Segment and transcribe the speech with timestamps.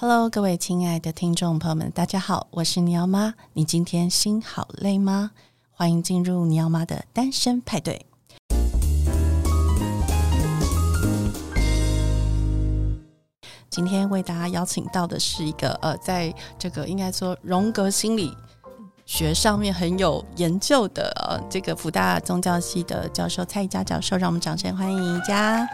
[0.00, 3.34] Hello，各位亲爱的听众朋友们，大家好，我是尼奥妈。
[3.54, 5.32] 你今天心好累吗？
[5.72, 8.06] 欢迎进入尼奥妈的单身派对。
[13.68, 18.32] 今天为大家邀请到的是一个呃，在这个应该说荣格心理
[19.04, 25.68] 学上面很有研究的呃，这个辅大宗教系的教授蔡宜佳教授，让我们掌声欢迎宜佳。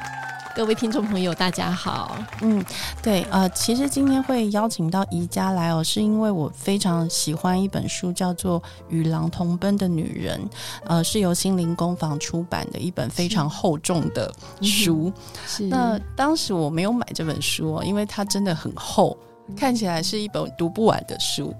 [0.55, 2.17] 各位听众朋友，大家好。
[2.41, 2.65] 嗯，
[3.03, 10.41] 对，呃，其实今天会邀请到宜家来哦，是因为我非常喜欢一本书，叫做《与狼同奔的女人》，
[10.87, 15.13] 呃，是由心灵工坊出版的一本非常厚重的书。
[15.45, 15.65] 是。
[15.65, 19.19] 那当时我没有买这本书哦，因为它真的很厚，
[19.57, 21.53] 看起来是一本读不完的书。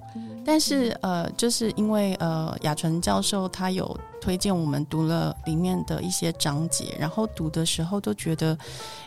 [0.45, 8.57] 但是呃，就是因为呃，雅纯教授他有推荐我们读了里面的一些章节，然后读的时候都觉得，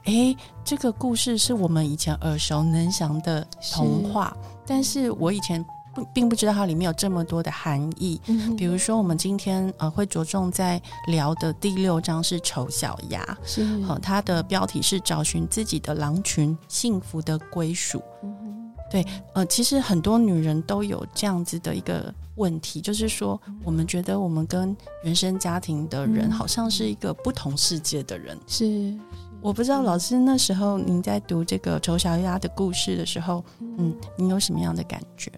[0.06, 4.50] 哎，这个故事是我们以前耳熟能详的童话，是。
[4.66, 5.64] 但是我以前
[5.94, 8.20] 不并不知道它里面有这么多的含义。
[8.28, 13.64] 嗯、比如说，我们今天呃会着重在聊的第六章是丑小鸭，是。
[13.84, 18.02] 好，它的标题是找寻自己的狼群，幸福的归属。
[18.24, 18.57] 嗯
[18.90, 28.38] 对，呃，其实很多女人都有这样子的一个问题，就是说，我们觉得我们跟原生家庭的人好像是一个不同世界的人。
[28.48, 28.98] 是，
[29.42, 35.32] 我不知道老师那时候您在读这个丑小鸭的故事的时候，嗯，你有什么样的感觉？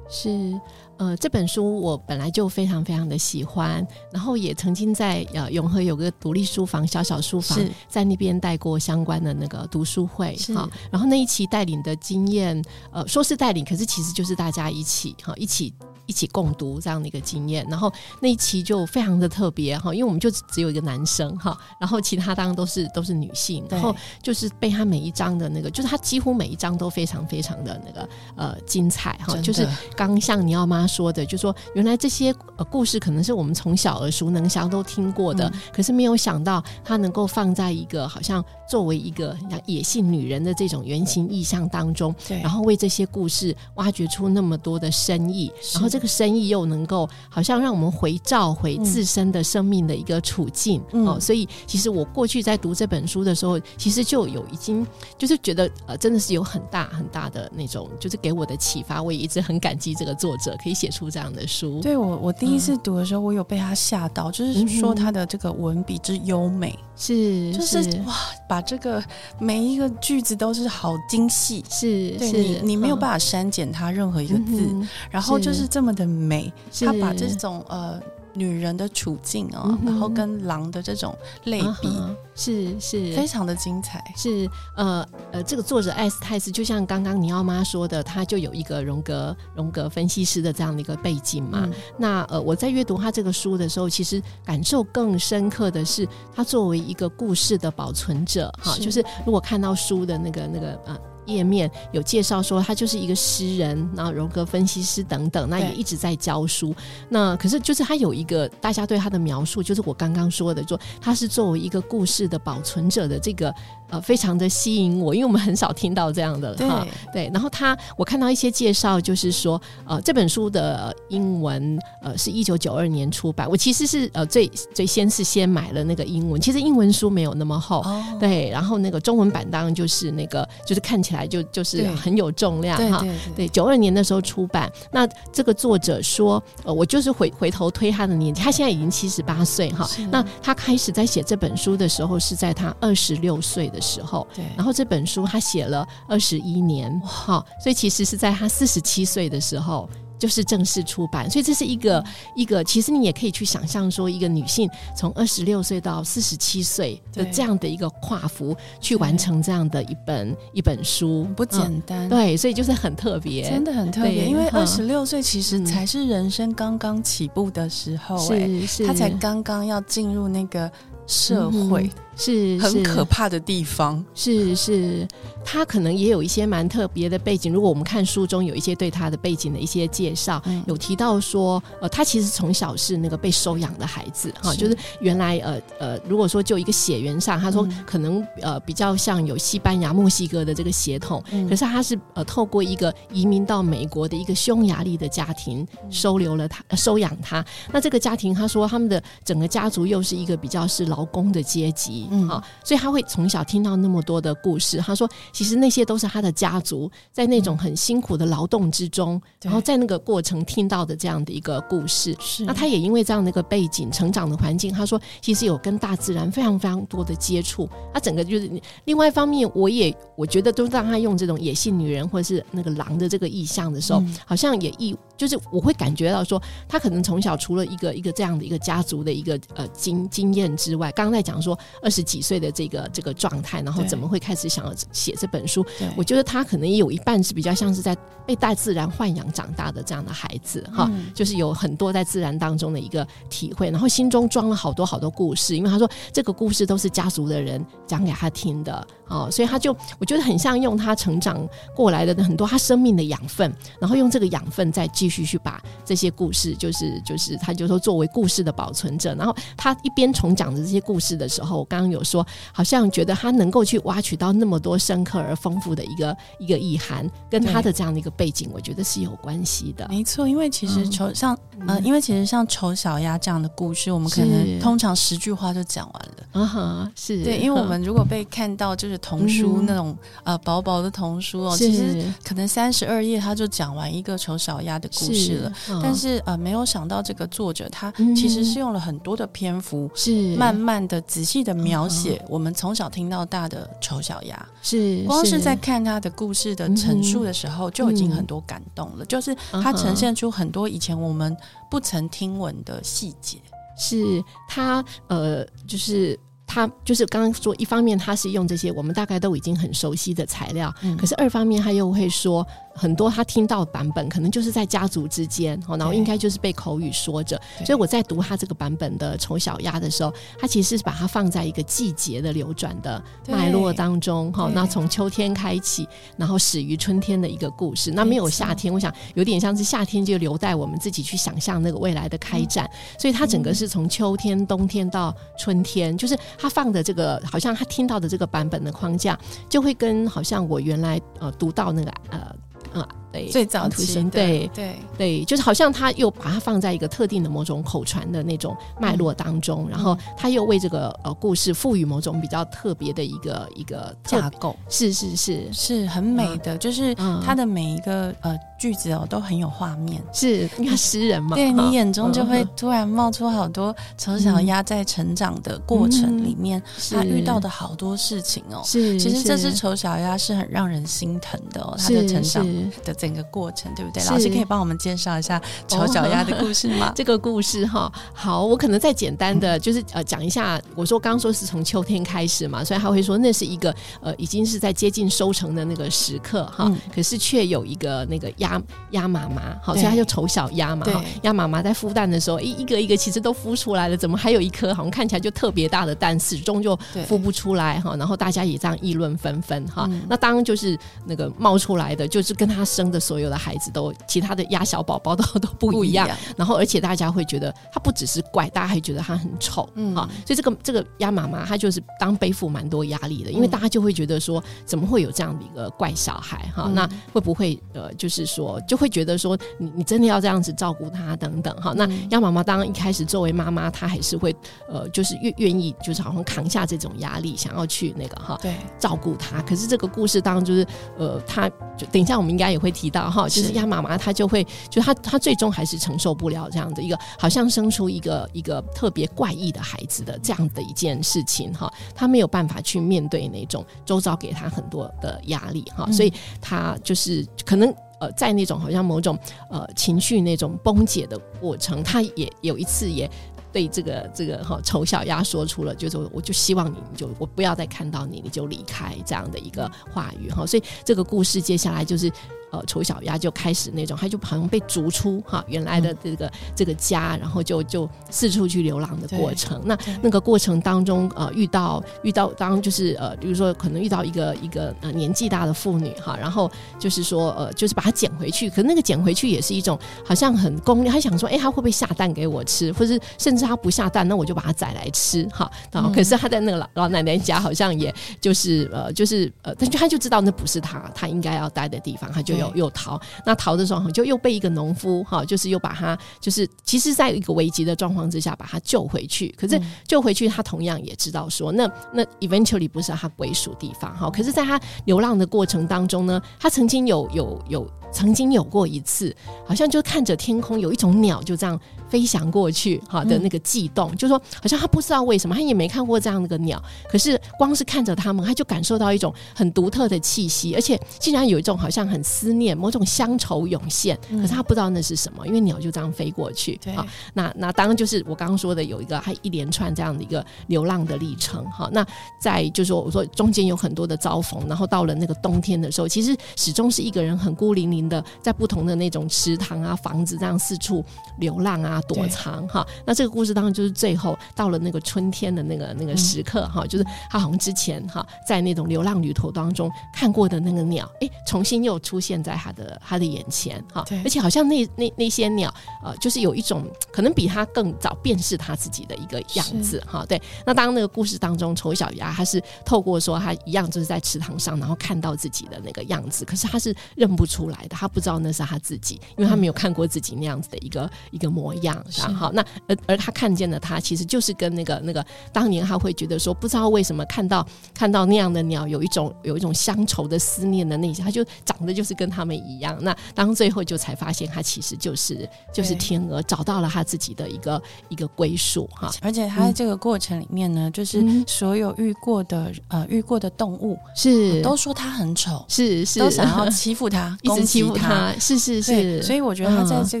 [0.08, 0.58] 是，
[0.98, 10.70] 呃，这本书我本来就非常非常的喜欢，然后也曾经在呃永和有个独立书房，小小书房，在那边带过相关的那个读书会哈、哦。
[10.90, 15.72] 然后那一期带领的经验，呃，说是带领，可是其实就是大家一起哈、哦，一起。
[16.06, 45.86] 一起共读这样的一个经验，然后那一期就非常的特别哈，因为我们就只有一个男生哈，然后其他当然都是都是女性，然后就是被他每一章的那个，就是他几乎每一章都非常非常的那个呃精彩哈，就是刚像你要妈说的，就说原来这些呃故事可能是我们从小耳熟能详都听过的，嗯、可是没有想到他能够放在一个好像作为一个像野性女人的这种原型意象当中，对，然后为这些故事挖掘出那么多的深意，然后。
[45.96, 59.02] 这个深意又能够好像让我们回照回自身的生命的一个处境、嗯、哦，所以其实我过去在读这本书的时候，其实就有已经就是觉得呃，真的是有很大很大的那种，就是给我的启发。
[59.02, 61.80] 我也一直很感激这个作者可以写出这样的书。
[61.80, 68.14] 对我，我第一次读的时候，我有被他吓到，嗯、就是说他的这个文笔之优美，是就是，是哇，
[68.48, 69.02] 把这个
[69.38, 75.66] 每一个句子都是好精细，是对是你你没有办法删减它任何一个字，嗯、然后就是。
[75.66, 75.86] 这么。
[75.96, 77.98] 的美，他把这种呃
[78.36, 84.04] 女人的处境啊、哦，嗯、然后跟狼的这种类比，啊、是是非常的精彩。
[84.16, 91.62] 是呃呃，这个作者艾斯泰斯，就像刚刚尼奥妈说的，他就有一个荣格荣格分析师的这样的一个背景嘛。
[91.64, 100.96] 嗯、那呃，我在阅读他这个书的时候，其实感受更深刻的是，他作为一个故事的保存者，哈，就是如果看到书的那个那个呃。
[101.26, 106.74] 页面有介绍说，他就是一个诗人，然后荣格分析师等等，那也一直在教书。
[107.08, 113.54] 那可是就是他有一个大家对他的描述，就是我刚刚说的，说他是作为一个故事的保存者的这个。
[113.88, 117.26] 呃，非常的吸引我，因为我们很少听到这样的哈对。
[117.26, 123.48] 对，然后他，我看到一些介绍，就是说，呃，这本书的英文，呃，是一九九二年出版。
[123.48, 128.50] 我其实是呃，最最先是先买了那个英文，其实英文书没有那么厚，哦、对。
[128.50, 133.04] 然后那个中文版当然就是那个，就是看起来就就是很有重量哈。
[133.34, 134.70] 对，九二年的时候出版。
[134.90, 139.86] 那这个作者说，呃，我就是回回头推他的年纪，他现在已经七十八岁哈。
[139.86, 149.88] 是那他开始在写这本书的时候，是在他二十六岁的时候，对，然后这本书他写了二十一年，哈哇，所以其实是在他四十七岁的时候
[150.18, 152.04] 就是正式出版，所以这是一个、嗯、
[152.34, 154.66] 一个，其实你也可以去想象说，一个女性
[154.96, 170.70] 从二十六岁到四十七岁的这样的一个跨幅去完成这样的一本一本书，不简单、嗯，对，所以就是很特别，真的很特别，因为二十六岁其实才是人生刚刚起步的时候、欸，哎，是他才刚刚要进入那个
[171.06, 171.90] 社会。
[171.94, 175.06] 嗯是很可怕的地方，是是，
[175.44, 177.52] 他可能也有一些蛮特别的背景。
[177.52, 197.44] 如果我们看书中有一些对他的背景的一些介绍，嗯、有提到说，呃，他其实从小是那个被收养的孩子，哈，就是原来呃呃，如果说就一个血缘上，他说可能、嗯、呃比较像有西班牙、墨西哥的这个血统，嗯、可是他是呃透过一个移民到美国的一个匈牙利的家庭收留了他，呃、收养他。
[197.70, 202.05] 那这个家庭，他说他们的整个家族又是一个比较是劳工的阶级。
[202.08, 204.78] 哈、嗯哦，所以他会从小听到那么多的故事。
[204.78, 212.16] 他说，其实那些都是他的家族在那种很辛苦的劳动之中，嗯、然后在那个过程听到的这样的一个故事。
[212.18, 217.68] 是，那他也因为这样的一个背景、成长的环境，他说，其实有跟大自然非常非常多的接触。
[217.92, 218.50] 他整个就是
[218.84, 235.64] 另外一方面，我也我觉得都让他用这种野性女人或者是那个狼的这个意象的时候，嗯、好像也意就是我会感觉到说，他可能从小除了一个一个这样的一个家族的一个呃经经验之外，刚刚在讲说二十几岁的这个这个状态，然后怎么会开始想要写这本书？
[235.96, 237.96] 我觉得他可能也有一半是比较像是在
[238.26, 248.86] 被大自然豢养长大的这样的孩子哈，嗯、就是有很多在自然当中的一个体会，然后心中装了好多好多故事，因为他说这个故事都是家族的人讲给他听的。
[249.08, 249.70] 哦，所以他就
[250.00, 259.14] 我觉得很像用他成长过来的很多他生命的养分，然后用这个养分再继续去把这些故事，就是就是他就说作为故事的保存者。
[259.14, 269.86] 然后他一边重讲着这些故事的时候，我刚刚有说，好像觉得他能够去挖取到那么多深刻而丰富的一个一个意涵，跟他的这样的一个背景，我觉得是有关系的。
[269.88, 271.38] 没错，因为其实丑像
[271.68, 276.42] 呃，因为其实像丑小鸭这样的故事，我们可能通常十句话就讲完了。
[276.42, 278.96] 啊哈，是对， 因为我们如果被看到就是。
[279.06, 285.52] 童书那种呃薄薄的童书哦，其实可能三十二页他就讲完一个丑小鸭的故事了。
[285.54, 294.48] 是但是呃没有想到这个作者他其实是用了很多的篇幅，是慢慢的仔细的描写我们从小听到大的丑小鸭。
[294.62, 301.36] 是光是在看他的故事的陈述的时候就已经很多感动了，就是他呈现出很多以前我们
[301.70, 303.38] 不曾听闻的细节。
[303.78, 306.18] 是他呃就是。
[306.48, 312.46] 他就是刚刚说，一方面他是用这些我们大概都已经很熟悉的材料，嗯、可是二方面他又会说。
[312.76, 317.40] 很多他听到的版本可能就是在家族之间，然后应该就是被口语说着。
[317.64, 324.50] 所以我在读他这个版本的《丑小鸭》的时候，他其实是把它放在一个季节的流转的脉络当中，哈。
[324.54, 327.90] 那从秋天开启，然后始于春天的一个故事。
[327.90, 332.68] 那没有夏天，我想有点像是夏天就留待我们自己去想象那个未来的开展。
[332.98, 339.18] 所以他整个是从秋天、冬天到春天，就是他放的这个，好像他听到的这个版本的框架，
[339.48, 342.36] 就会跟好像我原来呃读到那个呃。
[342.80, 342.88] 啊，
[343.24, 358.36] 对，最早出生，对对对，就是好像他又把它放在一个特定的某种口传的那种脉络当中，嗯、然后他又为这个呃故事赋予某种比较特别的一个一个架构，是是是是很美的，嗯、就是他的每一个呃。
[358.58, 361.36] 句子哦，都很有画面，是因为诗人嘛？
[361.36, 366.60] 对，你眼中就会突然冒出好多丑小鸭在成长的过程里面，
[366.90, 368.62] 他遇到的好多事情哦。
[368.64, 372.46] 是，其实这只丑小鸭是很让人心疼的哦，它的成长
[372.82, 374.02] 的整个过程，对不对？
[374.04, 376.92] 老师可以帮我们介绍一下丑小鸭的故事吗？
[376.96, 380.60] 这个故事哈，好，我可能再简单的就是呃讲一下。
[380.74, 388.60] 我说刚刚说是从秋天开始嘛，所以他会说那是一个呃已经是在接近收成的那个时刻哈，可是却有一个那个鸭。
[388.90, 390.86] 鸭妈妈，好，所以它就丑小鸭嘛。
[391.22, 396.76] 鸭妈妈在孵蛋的时候，一一个一个其实都孵出来了，怎么还有一颗好像看起来就特别大的蛋，始终就
[397.08, 397.94] 孵不出来哈。
[397.96, 399.88] 然后大家也这样议论纷纷哈。
[400.08, 406.08] 那当就是那个冒出来的，就是跟他生的所有的孩子都，其他的鸭小宝宝都都不一样。
[406.36, 410.08] 然后而且大家会觉得他不只是怪，大家还觉得他很丑，嗯啊。
[410.24, 416.70] 所以这个这个鸭妈妈她就是当背负蛮多压力的，因为大家就会觉得说，怎么会有这样的一个怪小孩哈？
[416.72, 418.76] 那会不会呃，就是说就。
[418.76, 424.36] 会觉得说你你真的要这样子照顾他等等哈，那鸭妈妈当然一开始作为妈妈，她还是会
[424.68, 429.40] 呃，就是愿愿意就是好像扛下这种压力，想要去那个哈，对，照顾他。
[429.40, 430.66] 可是这个故事当中就是
[430.98, 447.74] 呃，他就等一下我们应该也会提到哈，就是鸭妈妈她就会就她她最终还是承受不了这样的一个好像生出一个一个特别怪异的孩子的这样的一件事情哈，她没有办法去面对那种周遭给她很多的压力哈，所以她就是可能。
[447.98, 449.18] 呃，在那种好像某种
[449.48, 453.10] 呃情绪那种崩解的过程，他也有一次也
[453.50, 460.44] 对这个这个哈丑小鸭说出了，就是我就希望你，你就我不要再看到你，你就离开这样的一个话语哈。
[460.44, 462.12] 所以这个故事接下来就是。
[462.56, 469.60] 呃，丑小鸭就开始那种，他就好像被逐出哈原来的这个、嗯、这个家，然后就就四处去流浪的过程。
[469.64, 478.48] 那那个过程当中，呃，遇到遇到当就是呃，比如说可能遇到一个一个呃年纪大的妇女哈，然后就是说呃，就是把它捡回去。
[478.48, 482.72] 可是那个捡回去也是一种好像很功利，他想说，哎，他会不会下蛋给我吃？
[482.72, 485.50] 或是甚至他不下蛋，那我就把它宰来吃哈。
[485.70, 492.45] 然后可是他在那个老老奶奶家，好像也就是呃，就是呃，但就他就知道那不是他他应该要待的地方，他就有。
[492.54, 493.00] 又又逃。
[493.24, 499.34] 那逃的时候就又被一个农夫哈，就是又把他就是其实在一个危急的状况之下把他救回去。
[499.38, 504.10] 可是救回去，他同样也知道说，那那 eventually 不是他归属地方哈。
[504.10, 509.14] 可是，在他流浪的过程当中呢，他曾经有有有曾经有过一次，
[509.46, 511.58] 好像就看着天空有一种鸟就这样。
[511.88, 523.96] 飞翔过去，哈的那个悸动，嗯、就是说，好像他不知道为什么，他也没看过这样的个鸟，可是光是看着他们，他就感受到一种很独特的气息，而且竟然有一种好像很思念、某种乡愁涌现。
[524.10, 526.58] 可是他不知道那是什么，因为鸟就这样飞过去。
[526.60, 531.44] 对，好，那那当然就是我刚刚说的，有一个还一连串这样的一个流浪的历程。
[531.52, 531.86] 哈，那
[532.20, 540.84] 在就是说，我说中间有很多的遭逢，然后到了那个冬天的时候，其实始终是一个人很孤零零的，在不同的那种池塘啊、房子这样四处
[541.18, 541.80] 流浪啊。
[541.88, 555.52] 躲藏哈，那这个故事当然就是最后到了那个春天的那个那个时刻哈，就是他好像之前哈在那种流浪旅途当中看过的那个鸟，哎，重新又出现在他的他的眼前哈，而且好像那那那些鸟
[555.84, 560.20] 呃，就是有一种可能比他更早辨识他自己的一个样子哈，对。
[560.44, 571.84] 那当那个故事当中，丑小鸭他是透过说他一样就是在池塘上，然后看到自己的那个样子，可是他是认不出来的，他不知道那是他自己，因为他没有看过自己那样子的一个一个模样。
[571.98, 582.76] 然后，那而而他看见的他，其实就是跟那个那个当年他会觉得说，不知道为什么看到看到那样的鸟，有一种有一种乡愁的思念的那些，他就长得就是跟他们一样。
[582.80, 588.90] 那当最后就才发现，他其实就是就是天鹅找到了他自己的一个一个归属哈。
[589.02, 596.00] 而且他在这个过程里面呢，嗯、就是所有遇过的呃遇过的动物是、呃、都说他很丑，是是。
[596.00, 599.02] 都想要欺负他， 一直欺负他，是是是。
[599.02, 600.00] 所以我觉得他在这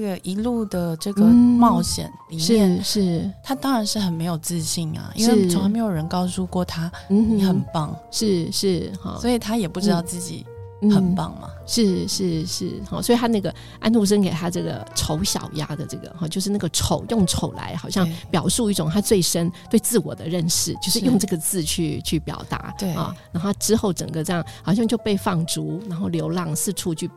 [0.00, 2.06] 个一路的这个冒险。
[2.06, 10.44] 嗯里面是，是他当然是很没有自信啊，因为从来没有人告诉过他你很棒，是是哈，所以他也不知道自己
[10.82, 12.72] 很棒嘛，是是是。
[12.88, 22.92] 好，所以他那个安徒生给他这个丑小鸭的这个哈，就是那个丑用丑来好像表述一种他最深对自我的认识，就是用这个字去去表达，对。
[22.92, 27.10] 啊，然后之后整个这样好像就被放逐，然后流浪四处去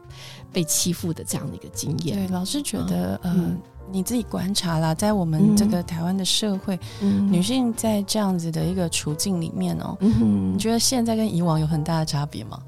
[0.52, 3.56] 被欺负的这样的一个经验，对，老师觉得呃。
[3.92, 12.62] 你自己观察啦，在我们这个台湾的社会，嗯、女性在这样子的一个处境里面哦，嗯、你觉得现在跟以往有很大的差别吗？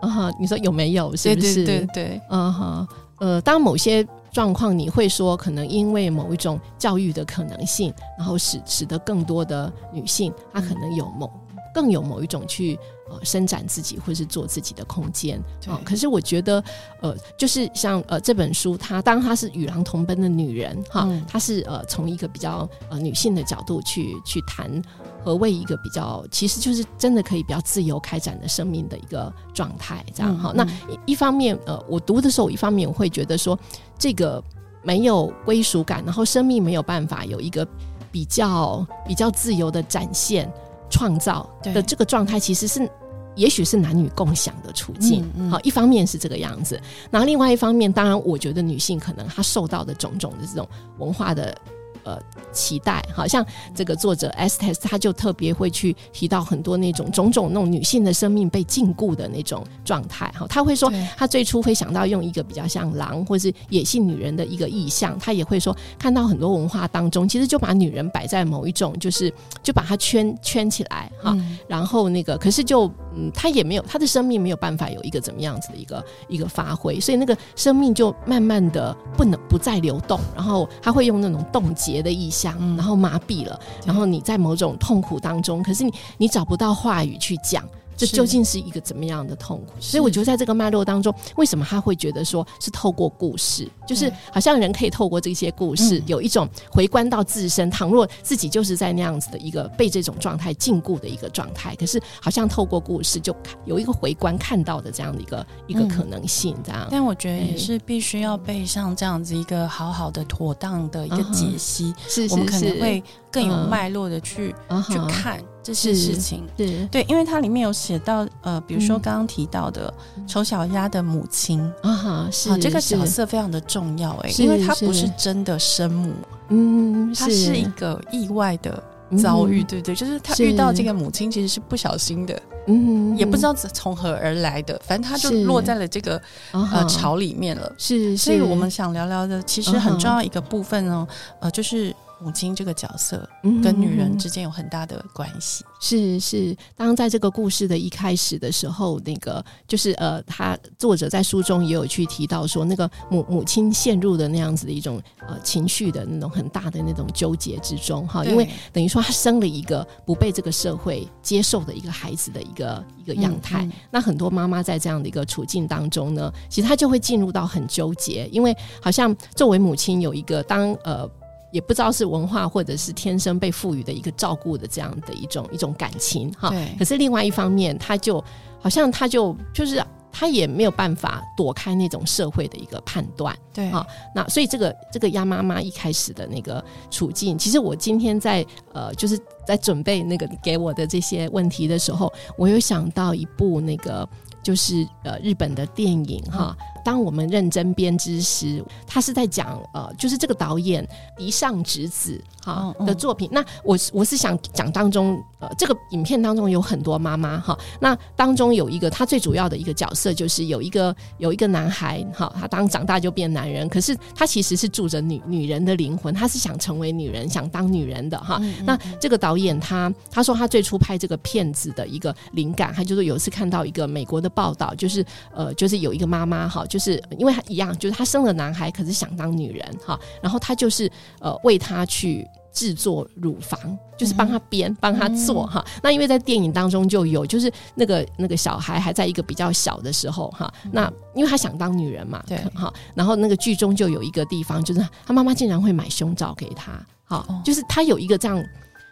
[0.00, 1.14] 啊哈，你说有没有？
[1.16, 1.64] 是不是？
[1.64, 2.88] 对对对，啊哈，
[3.18, 11.30] 呃，当某些状况你会说，可能因为某一种教育的可能性，然后使使得更多的女性，她可能有某
[11.74, 12.78] 更有某一种去。
[13.12, 15.36] 呃，伸展自己或是做自己的空间
[15.66, 15.80] 啊。
[15.84, 16.62] 可是我觉得，
[17.00, 24.80] 呃，就是像呃这本书，它当她是与狼同奔的女人哈，她、嗯、是呃从一个比较呃女性的角度去去谈
[25.24, 30.52] 何谓一个比较，其实就是真的可以比较自由开展的生命的一个状态，这样哈。
[30.54, 33.58] 嗯、那一,一方面，呃，我读的时候，一方面我会觉得说，
[33.98, 34.40] 这个
[34.84, 37.66] 没有归属感，然后生命没有办法有一个
[38.12, 40.48] 比较比较自由的展现
[40.90, 42.90] 创造的这个状态，其实是。
[43.36, 46.78] 也许是男女共享的处境，好，一方面是这个样子，
[47.12, 50.68] 然后另外一方面，当然，我觉得女性可能她受到的种种的这种
[50.98, 51.56] 文化的。
[52.04, 52.18] 呃，
[52.52, 82.00] 期待，好像这个作者 Estes 他就特别会去提到很多那种种种那种女性的生命被禁锢的那种状态，哈，他会说他最初会想到用一个比较像狼或是野性女人的一个意象，他也会说看到很多文化当中，其实就把女人摆在某一种，就是就把它圈圈起来，哈，嗯、然后那个可是就嗯，他也没有他的生命没有办法有一个怎么样子的一个一个发挥，所以那个生命就慢慢的不能不再流动，然后他会用那种冻结。
[82.00, 87.62] 的意象，然后麻痹了，然后你在某种痛苦当中，可是你你找不到话语去讲。
[88.00, 89.74] 这究竟是一个怎么样的痛苦？
[89.78, 97.68] 所以我觉得在这个脉络当中，为什么他会觉得说是透过故事，就是好像人可以透过这些故事，有一种回观到自身。
[97.68, 106.88] 嗯、倘若自己就是在那样子的一个被这种状态禁锢的一个状态，可是好像透过故事就有一个回观看到的这样的一个一个可能性，这样。
[106.90, 115.40] 但我觉得也是必须要被像这样子一个好好的妥当的一个解析，是、uh 我们可能会更有脉络的去、uh 去看。
[115.62, 119.92] 这些事情，对对，因为它里面有写到，呃，比如说刚刚提到的
[120.26, 121.60] 丑小鸭的母亲。
[121.82, 126.14] 啊，哈，是这个角色非常的重要，哎，因为它不是真的生母，
[126.48, 128.82] 嗯，它是一个意外的
[129.22, 129.94] 遭遇，对不对？
[129.94, 136.20] 就是他遇到这个母亲其实是不小心的，嗯，也不知道从何而来的，反正他就落在了这个
[136.52, 141.06] 呃巢里面了，是，所以我们想聊聊的，其实很重要一个部分哦，
[141.40, 141.94] 呃，就是。
[142.22, 143.28] 母亲这个角色
[143.62, 145.64] 跟女人之间有很大的关系。
[145.80, 163.64] 是是，当在这个故事的一开始的时候，那个就是呃，他作者在书中也有去提到说，那个母母亲陷入的那样子的一种呃情绪的那种很大的那种纠结之中哈，因为等于说她生了一个不被这个社会接受的一个孩子的一个一个样态。
[163.64, 171.10] 嗯嗯、那很多妈妈在这样的一个处境当中呢，其实她就会进入到很纠结，因为好像作为母亲有一个当呃。
[171.52, 176.50] 也不知道是文化或者是天生被赋予的一个照顾的这样的一种一种感情哈。
[176.50, 176.74] 对。
[176.78, 178.22] 可是另外一方面，他就
[178.60, 183.36] 好像他就就是他也没有办法躲开那种社会的一个判断。
[183.52, 183.86] 对啊。
[184.14, 194.08] 那所以这个这个鸭妈妈一开始的那个处境，其实我今天在呃就是在准备那个给我的这些问题的时候，我有想到一部那个
[194.42, 196.56] 就是呃日本的电影哈。
[196.80, 203.28] 嗯当我们认真编织时，他是在讲呃，就是这个导演嫡上直子哈的作品。
[203.30, 207.56] 那我我是想讲当中呃，这个影片当中有很多妈妈哈。
[207.80, 218.38] 那当中有一个他最主要的一个角色，就是有一个有一个男孩哈，他当长大就变男人，可是他其实是住着女女人的灵魂，他是想成为女人，想当女人的哈。
[218.40, 226.64] 嗯嗯，那这个导演他他说他最初拍这个片子的一个灵感，他就是有一次看到一个美国的报道，就是呃，就是有一个妈妈哈。
[226.70, 226.79] 就是
[227.18, 233.58] 因为他一样，就是他生了男孩，可是想当女人哈，然后他就是呃为他去制作乳房，
[233.98, 235.64] 就是帮他编、帮、嗯、他做哈。
[235.82, 246.72] 那因为在电影当中就有，就是那个那个小孩还在一个比较小的时候哈，那因为他想当女人嘛，对哈，然后那个剧中就有一个地方，就是他妈妈竟然会买胸罩给他，
[247.04, 248.42] 好，就是他有一个这样。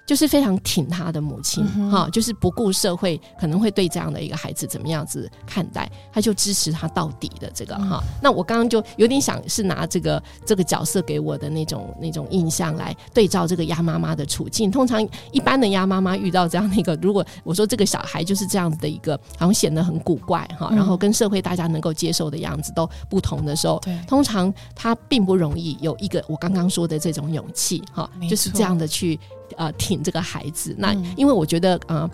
[0.09, 8.09] 就是非常挺他的母亲哈、嗯，就是不顾社会可能会对这样的一个孩子怎么样子看待，他就支持他到底的这个哈、嗯。
[8.23, 14.71] 那我刚刚就有点想是拿这个这个角色给我的那种那种印象来对照这个鸭妈妈的处境。
[14.71, 29.21] 通常一般的鸭妈妈遇到这样的一个，如果我说这个小孩就是这样子的一个，好像显得很古怪哈，然后跟社会大家能够接受的样子都不同的时候，对，通常他并不容易有一个我刚刚说的这种勇气哈，就是这样的去。
[29.57, 30.75] 呃，挺这个孩子。
[30.78, 32.09] 那因为我觉得，呃，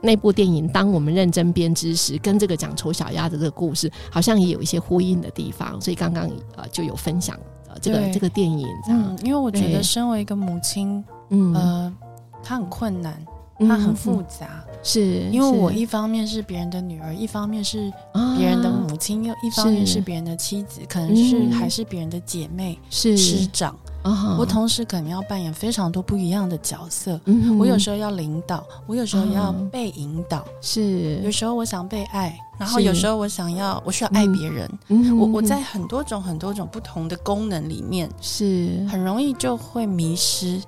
[0.00, 5.80] 那部电影当我们认真编织时，跟这个讲丑小鸭的这个故事，好像也有一些呼应的地方。
[5.80, 9.02] 所以刚刚呃就有分享呃这个这个电影这样。
[9.08, 11.94] 嗯，因为我觉得身为一个母亲，嗯，呃，
[12.42, 13.24] 她很困难，
[13.58, 17.92] 她很复杂，嗯、是因为我一方面是别人的女儿，一方面是
[18.38, 23.76] 别人的母亲，又、啊、一方面是别人的妻子，可能是、嗯、还是别人的姐妹，是师长。
[24.04, 24.36] Uh-huh.
[24.36, 27.20] 我同时可能要扮演非常多不一样的角色。
[27.26, 30.44] 嗯，我有时候要领导，我有时候要被引导。
[30.60, 34.70] 是、uh-huh.，有时候我想被爱，然后有时候我想要，我需要爱别人。
[34.88, 40.60] 嗯，我我在很多种很多种不同的功能里面，是很容易就会迷失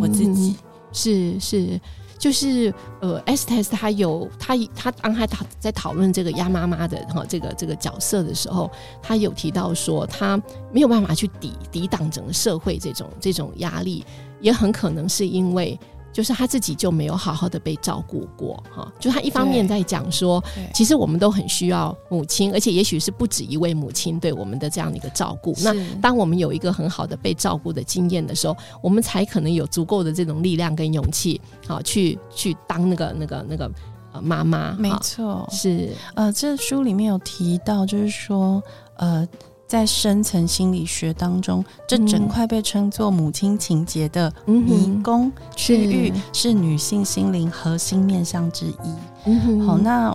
[0.00, 0.56] 我自己。
[0.92, 1.80] 是是。
[2.22, 8.70] 就是呃，Estes 他有他他当他讨在讨论这个鸭妈妈的哈这个这个角色的时候，
[9.02, 10.40] 他有提到说他
[10.72, 14.04] 没有办法去抵抵挡整个社会这种这种压力，
[14.40, 15.76] 也很可能是因为。
[16.12, 20.42] 就是他自己就没有好好的被照顾过哈，就他一方面在讲说，
[20.74, 25.54] 其实我们都很需要母亲，而且也许是不止一位母亲对我们的这样的一个照顾。
[25.62, 33.70] 那当我们有一个很好的被照顾的经验的时候，我们才可能有足够的这种力量跟勇气，好去去当那个那个那个
[34.12, 34.72] 呃妈妈。
[34.78, 38.62] 没错，是呃，这书里面有提到，就是说
[38.96, 39.26] 呃。
[39.72, 48.94] 在深层心理学当中，这整块被称作母亲情节的迷宫区域，是女性心灵核心面向之一。
[49.24, 50.14] 嗯、好，那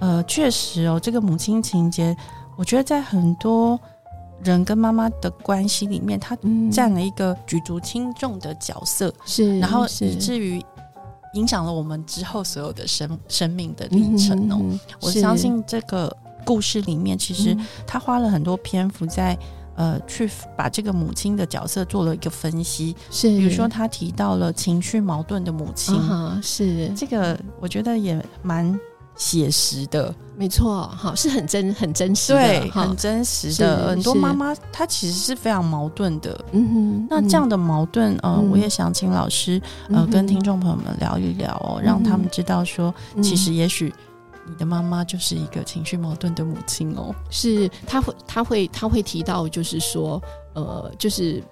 [0.00, 2.16] 呃，确实哦，这个母亲情节，
[2.56, 3.78] 我觉得在很多
[4.42, 6.36] 人跟妈妈的关系里面，它
[6.72, 9.14] 占了一个举足轻重的角色。
[9.24, 10.60] 是，然后以至于
[11.34, 14.80] 影响了我们之后所有的生生命的历程哦、嗯。
[15.02, 16.12] 我相信这个。
[16.44, 19.38] 故事里面，其实他花了很多篇幅在
[19.76, 22.96] 呃，去把这个母亲的角色做了一个分析。
[23.12, 28.76] 是，比如说他提到了情绪矛盾的母亲，啊、是这个，我觉得也蛮
[29.14, 30.12] 写实的。
[30.36, 33.90] 没错，哈，是很真、很真实的，对，很真实的。
[33.90, 36.44] 很多妈妈她其实是非常矛盾的。
[36.50, 43.94] 嗯哼，那这样的矛盾，呃，嗯、我也想请老师呃，跟听众朋友们聊一聊哦，嗯、让他们知道说，其实也许。
[44.48, 50.20] 你的妈妈就是一个情绪矛盾的母亲哦，是，她会，她会，她会提到，就是说，
[50.54, 51.42] 呃，就是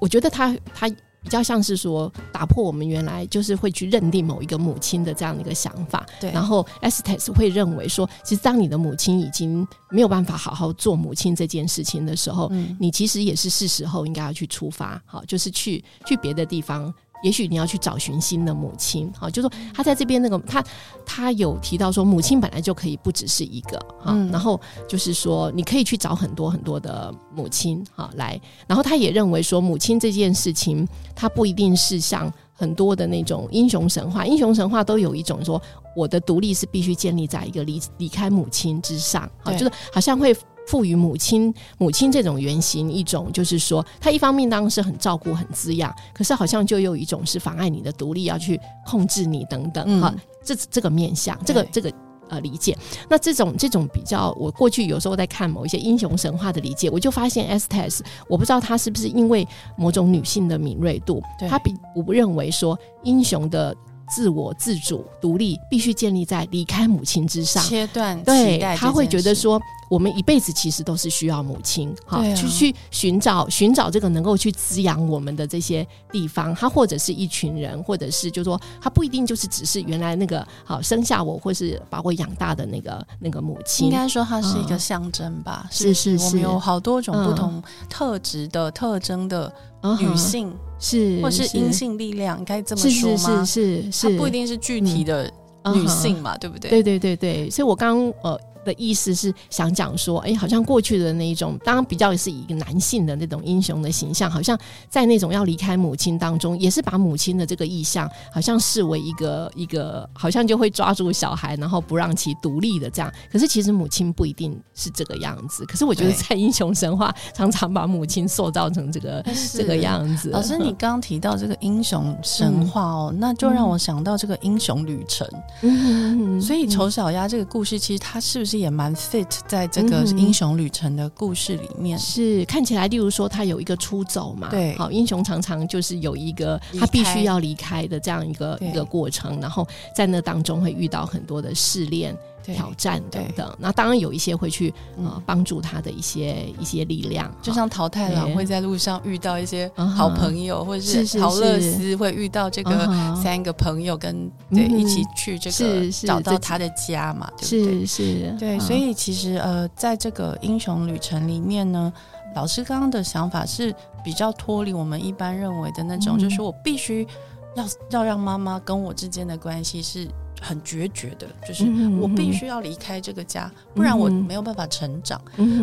[0.00, 0.88] 我觉得她，她
[1.22, 6.04] 比较像是说打破我们原来就是会去认定某一个母亲的这样的一个想法。
[6.20, 16.92] 对，然后 Estes 会认为说，其实当你的母亲已经没有办法好好做母亲这件事情的时候，嗯，你其实也是是时候应该要去出发，好，就是去去别的地方。
[17.22, 20.62] 也许你要去找寻新的母亲，好，就说他在这边那个他
[21.06, 35.60] 他有提到说，母亲本来就可以不只是一个，哈，然后就是说你可以去找很多很多的母亲，哈，来，然后他也认为说，母亲这件事情，它不一定是像很多的那种英雄神话，英雄神话都有一种说，
[35.96, 40.36] 我的独立是必须建立在一个离离开母亲之上，啊，就是好像会。
[40.66, 50.00] 赋予母亲母亲这种原型一种，就是说，他一方面当然是很照顾、很滋养，可是好像就有一种是妨碍你的独立，要去控制你等等。
[50.00, 51.92] 哈、嗯，这这个面向，这个这个
[52.28, 52.76] 呃理解。
[53.08, 59.46] 那这种这种比较，我过去有时候在看某一些英雄神话的理解，我就发现 Estes，我不知道他是不是因为
[59.76, 63.74] 某种女性的敏锐度，他比我不认为说英雄的。
[64.14, 69.58] 自我自主独立必须建立在离开母亲之上，切断对，他会觉得说，
[69.92, 76.54] 我们一辈子其实都是需要母亲，哈、啊、去去寻找寻找这个能够去滋养我们的这些地方。
[76.54, 83.86] 他或者是一群人，或者是就是说他不一定就是只是原来那个好生下我或是把我养大的那个那个母亲。
[83.86, 85.66] 应该说它是一个象征吧？
[85.66, 89.54] 嗯、是是是，我们有好多种不同特质的、嗯、特征的
[90.00, 90.50] 女性。
[90.78, 93.44] 是，或是阴性力量，该这么说吗？
[93.44, 95.30] 是是是是，它不一定是具体的
[95.74, 96.70] 女性嘛，嗯、对不对？
[96.70, 98.40] 对对对对，所以我刚呃。
[98.64, 113.12] 的意思是想讲说，哎，好像过去的那一种，当然比较是以一个男性的那种英雄的形象，好像在那种要离开母亲当中，也是把母亲的这个意象，好像视为一个一个，好像就会抓住小孩，然后不让其独立的这样。
[113.30, 115.64] 可是其实母亲不一定是这个样子。
[115.66, 120.30] 可是我觉得在英雄神话常常把母亲塑造成这个这个样子。
[120.30, 125.26] 老师，你刚刚提到这个英雄神话哦，嗯、那就让我想到这个英雄旅程。
[125.62, 128.51] 嗯，所以丑小鸭这个故事，其实它是不是？
[128.58, 142.16] 也蛮 fit 在这个英雄旅程的故事里面，嗯、是看起来，例如说他有一个出走嘛，对，好，英雄常常就是有一个他必须要离开的这样一个一个过程，然后在那当中会遇到很多的试炼。
[142.42, 157.86] 挑战等等，那当然有一些会去呃帮助他的一些一些力量，就像桃太郎会在路上遇到一些好朋友，或者是桃乐丝会遇到这个三个朋友跟对一起去这个找到他的家嘛，对不对？
[157.86, 158.02] 是。
[158.02, 161.92] 是，对，所以其实呃，在这个英雄旅程里面呢，
[162.34, 167.06] 老师刚刚的想法是比较脱离我们一般认为的那种，就是我必须
[167.54, 170.08] 要要让妈妈跟我之间的关系是。
[170.42, 171.64] 很决绝的，就是
[172.00, 175.18] 我必须要离开这个家，不然我没有办法成长。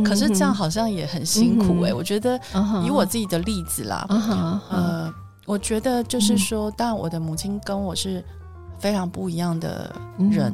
[0.05, 2.39] 可是这样好像也很辛苦哎、我觉得
[2.85, 4.07] 以我自己的例子啦，
[4.69, 5.13] 呃，
[5.45, 8.23] 我觉得就是说，当然我的母亲跟我是
[8.79, 9.93] 非常不一样的
[10.31, 10.53] 人。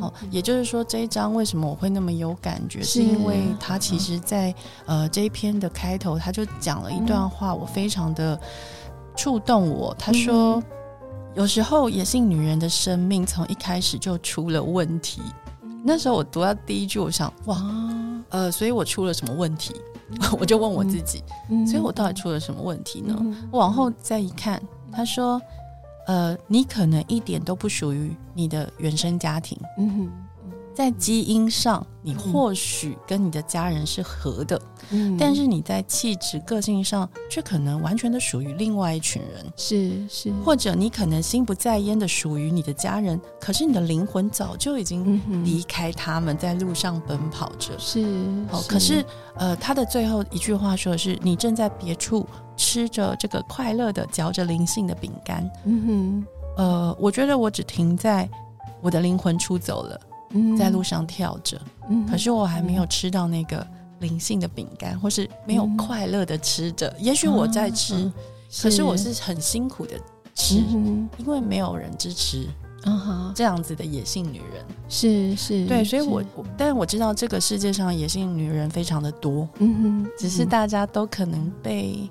[0.00, 4.52] 好、也就是说，这一章为什么我会那么有感觉，是，是因为他其实在
[4.86, 8.40] 呃这一篇的开头，他就讲了一段话，我非常的
[9.14, 9.94] 触动我。
[9.98, 10.62] 他说。
[11.38, 15.22] 有时候，野性女人的生命从一开始就出了问题。
[15.84, 17.62] 那时候我读到第一句，我想，哇，
[18.30, 19.72] 呃，所以我出了什么问题？
[20.40, 21.22] 我就问我自己，
[21.64, 23.16] 所以我到底出了什么问题呢？
[23.52, 25.40] 我往后再一看，他说，
[26.08, 29.56] 呃，你可能一点都不属于你的原生家庭。
[30.78, 48.04] 在基因上，你或许跟你的家人是合的，嗯，但是你在气质、个性上却可能完全的属于另外一群人，是是，或者你可能心不在焉的属于你的家人，可是你的灵魂早就已经离开他们，在路上奔跑着，是
[48.52, 48.62] 哦。
[48.68, 52.24] 可是，呃，他的最后一句话说的是：你正在别处
[52.56, 56.24] 吃着这个快乐的嚼着灵性的饼干，嗯
[56.56, 58.30] 哼，呃，我觉得我只停在
[58.80, 60.00] 我的灵魂出走了。
[60.58, 63.66] 在路上跳着，嗯、可是我还没有吃到那个
[64.00, 66.88] 灵性的饼干，或是没有快乐的吃着。
[66.98, 68.12] 嗯、也许我在吃，啊、
[68.62, 69.92] 可是我是很辛苦的
[70.34, 72.46] 吃，嗯、因为没有人支持。
[73.34, 74.64] 这样子的野性女人。
[74.88, 82.08] 是是，对，所以我，我但我知道这个世界上野性女人非常的多，嗯哼，只是大家都可能被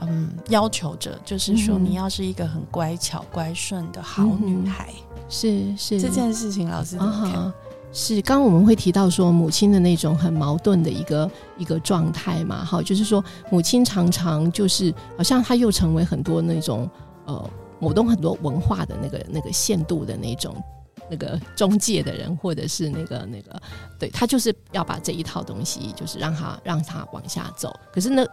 [0.00, 4.92] 嗯要求着，就是说你要是一个很乖巧、乖顺的好女孩。
[5.28, 7.52] 嗯是是这件事情，老师怎么看？
[7.92, 12.64] 是刚刚我们会提到说母亲的那种很矛盾的一个一个状态嘛？
[12.64, 16.88] 哈，就是说母亲常常就是好像她又成为很多那种
[17.24, 20.54] 呃某种很多文化的那个那个限度的那种
[21.10, 23.58] 那个中介的人，或者是那个那个
[23.98, 27.74] 对，她就是要把这一套东西就是让她让她往下走。
[27.90, 28.26] 可是呢，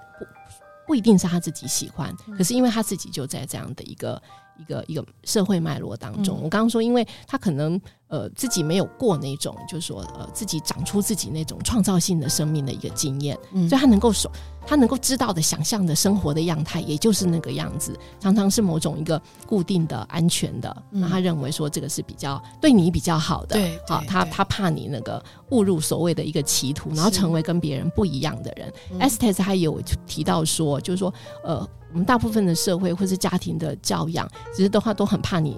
[0.86, 4.22] 不一定是他自己喜欢，可是因为他自己就在这样的一个
[4.58, 6.38] 一个一个社会脉络当中。
[6.44, 7.80] 我刚刚说，因为他可能。
[8.14, 14.32] 呃，自己没有过那种，就是说，呃，自己长出自己那种创造性的生命的一个经验，嗯，所以他能够说，
[14.68, 20.84] 他能够知道的、想象的生活的样态，也就是那个样子，常常是某种一个固定的、安全的。
[20.92, 28.72] 那、嗯、他认为说这个是比较对你比较好的，对，好，他他怕你那个误入所谓的一个歧途，然后成为跟别人不一样的人。
[29.00, 31.12] Estes 他有提到说，就是说，
[31.44, 35.58] 呃，我们大部分的社会或是家庭的教养，其实的话都很怕你。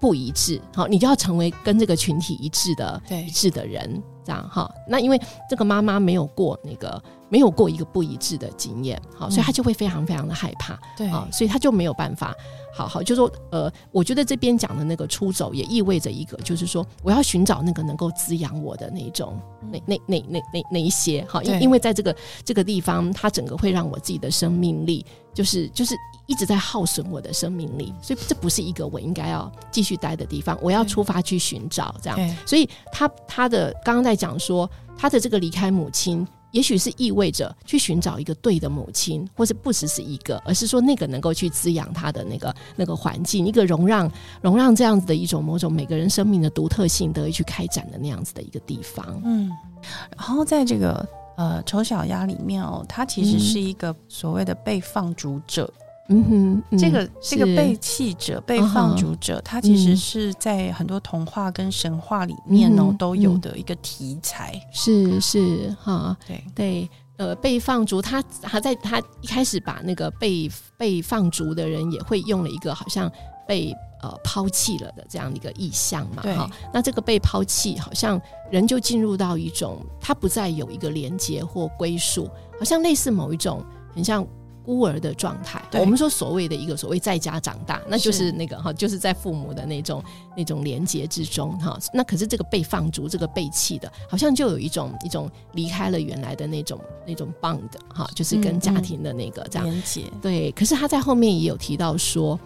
[0.00, 3.22] 不一致，好，你就要成为跟这个群体一致的、对。
[3.22, 4.70] 一致的人，这样哈。
[4.86, 12.34] 那因为这个妈妈没有过那个，没有过一个不一致的经验，好，所以她就会非常非常的害怕，对啊，所以她就没有办法。
[12.74, 19.40] 好好，就说呃，我觉得这边讲的那个出走，也意味着一个，就是说我要寻找那个能够滋养我的那种，
[19.72, 22.14] 那那那那那那一些，哈，因因为在这个
[22.44, 36.26] 这个地方，它整个会让我自己的生命力，就是就是一直在耗损我的生命力，所以这不是一个我应该要继续待的地方，我要出发去寻找这样，所以他他的刚刚在讲说他的这个离开母亲。
[36.50, 49.20] 也许是意味着去寻找一个对的母亲，或是不只是一个，而是说那个能够去滋养他的那个那个环境，一个容让容让这样子的一种某种每个人生命的独特性得以去开展的那样子的一个地方。
[49.26, 49.50] 嗯，
[50.16, 55.70] 然后在这个呃丑小鸭里面哦，它其实是一个所谓的被放逐者。
[56.24, 56.78] 哼，嗯。
[56.78, 64.58] 这个这个被弃者、被放逐者，他其实是在很多童话跟神话里面哦、嗯、都有的一个题材。
[64.72, 66.44] 是是哈，对。
[66.54, 73.10] 对，呃，被放逐，他他在他一开始把那个被被放逐的人也会用了一个好像
[73.46, 76.22] 被呃抛弃了的这样的一个意象嘛。
[76.22, 76.34] 对，
[76.72, 78.18] 那这个被抛弃，好像
[78.50, 83.62] 人就进入到一种他不再有一个连接或归属，好像类似某一种
[83.94, 84.26] 很像。
[84.68, 90.04] 孤儿的状态，我们说所谓的一个所谓在家长大，那就是那个哈，就是在父母的那种
[90.36, 91.78] 那种连接之中哈。
[91.90, 100.02] 那可是这个被放逐，这个被弃的，好像就有一种一种离开了原来的那种那种 bond 哈，就是跟家庭的那个这样连接。
[100.20, 102.38] 对，可是他在后面也有提到说，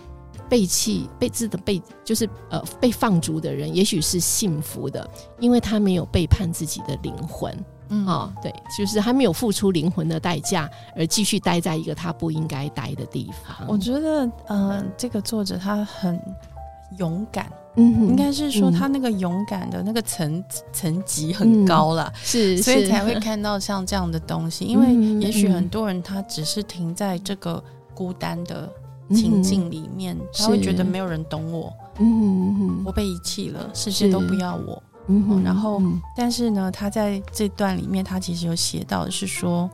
[0.49, 7.53] 被弃被自的被就是呃被放逐的人，也许是幸福的，因为他没有背叛自己的灵魂。
[7.89, 13.67] 嗯，哦，对，就是他没有付出灵魂的代价，而继续待在一个他不应该待的地方。
[13.69, 16.19] 我觉得，呃，这个作者他很
[16.99, 20.43] 勇敢，嗯，应该是说他那个勇敢的那个层
[20.73, 24.65] 层级很高了，是，所以才会看到像这样的东西。
[24.65, 27.63] 因为也许很多人他只是停在这个
[27.95, 28.71] 孤单的
[29.11, 34.83] 情境里面，他会觉得没有人懂我，嗯，我被遗弃了，世界都不要我。
[35.09, 39.69] 嗯哼，然后，嗯、但是呢，他在这段里面，他其实有写到的是说，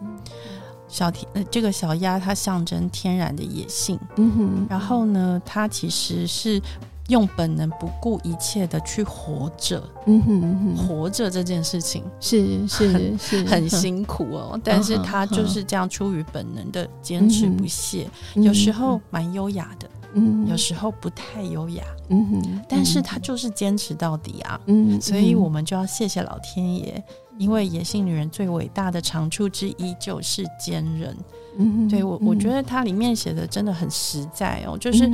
[0.89, 6.61] 小天呃，这个小鸭它象征天然的野性，嗯哼，然后呢，它其实是
[7.09, 12.03] 用本能不顾一切的去活着，嗯哼，嗯哼，活着这件事情。
[12.21, 13.45] 是是是。
[13.45, 19.89] 很辛苦哦， 嗯、但是他就是这样出于本能的坚持不懈，嗯、有时候蛮优雅的。
[20.15, 25.35] 嗯，有时候不太优雅，嗯哼，但是他就是坚持到底啊，嗯，所以。
[25.39, 27.03] 我们就要谢谢老天爷，
[27.39, 31.17] 因为野性女人最伟大的长处之一就是坚韧，
[31.57, 35.09] 嗯，对我我觉得它里面写的真的很实在哦，就是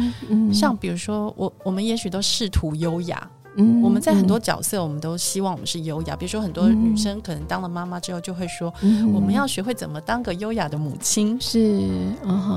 [0.52, 3.30] 像比如说我我们也许都试图优雅。
[3.56, 6.16] 嗯，我们在很多角色，我们都希望我们是优雅。
[6.16, 8.72] 比如说，很多女生可能当了妈妈之后，就会说，
[9.12, 11.36] 我们要学会怎么当个优雅的母亲。
[11.40, 11.80] 是，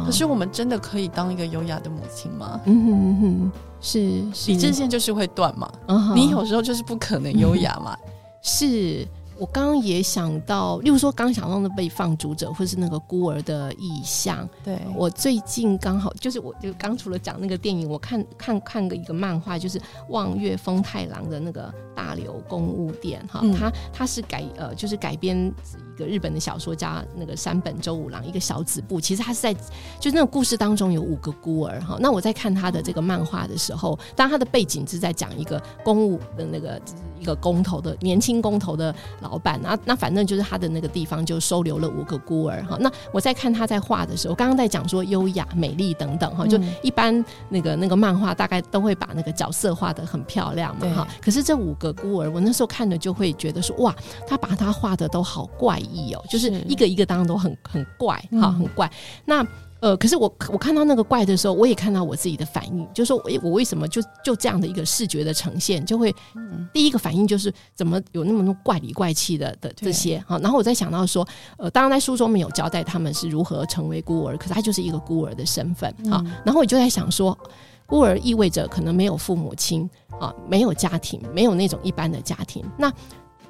[0.06, 2.60] 可是我们真的可以当一个优雅的母亲吗？
[2.66, 4.00] 嗯哼哼，是，
[4.48, 5.72] 理智线就是会断嘛。
[6.16, 7.96] 你有时候就是不可能优雅嘛。
[8.42, 9.08] 是。
[9.40, 14.48] 我刚刚也想到，例如说，刚想到的被放逐者，或是那个孤儿的意象。
[14.64, 25.54] 对，我最近刚好就是，我就刚除了讲那个电影，我看看看个一个漫画，就是望月风太郎的那个大流公务店哈，他他是改呃，就是改编。
[25.96, 29.52] 一个日本的小说家，那个山本周五郎，一个小子部，其实他是在
[30.00, 31.98] 就那个故事当中有五个孤儿哈。
[32.00, 36.80] 那我在看他的这个漫画的时候，当他的背景是在讲一个公务的那个
[37.20, 42.78] 一个工头的年轻工头的老板，啊那反正就是他的那个地方就收留了五个孤儿哈。
[42.80, 51.08] 那我在看他在画的时候，刚刚在讲说优雅、美丽等等哈，就一般那个那个漫画大概都会把那个角色画得很漂亮嘛哈。
[51.20, 53.96] 可是这五个孤儿，我那时候看了就会觉得说哇，
[54.28, 55.82] 他把他画的都好怪。
[55.88, 58.92] 异哦，就是一个一个当然都很很怪哈，很怪。
[59.24, 59.46] 那
[59.80, 76.32] 呃，可是我我看到那个怪的时候，我也看到我自己的反应，就是说，我为什么就就这样的一个视觉的呈现，就会、嗯、第一个反应就是怎么有那么多怪里怪气的的这些哈，然后我再想到说，呃，当然在书中没有交代他们是如何成为孤儿，可是他就是一个孤儿的身份啊、嗯。
[76.44, 77.38] 然后我就在想说，
[77.86, 79.88] 孤儿意味着可能没有父母亲
[80.20, 82.92] 啊，没有家庭，没有那种一般的家庭，那。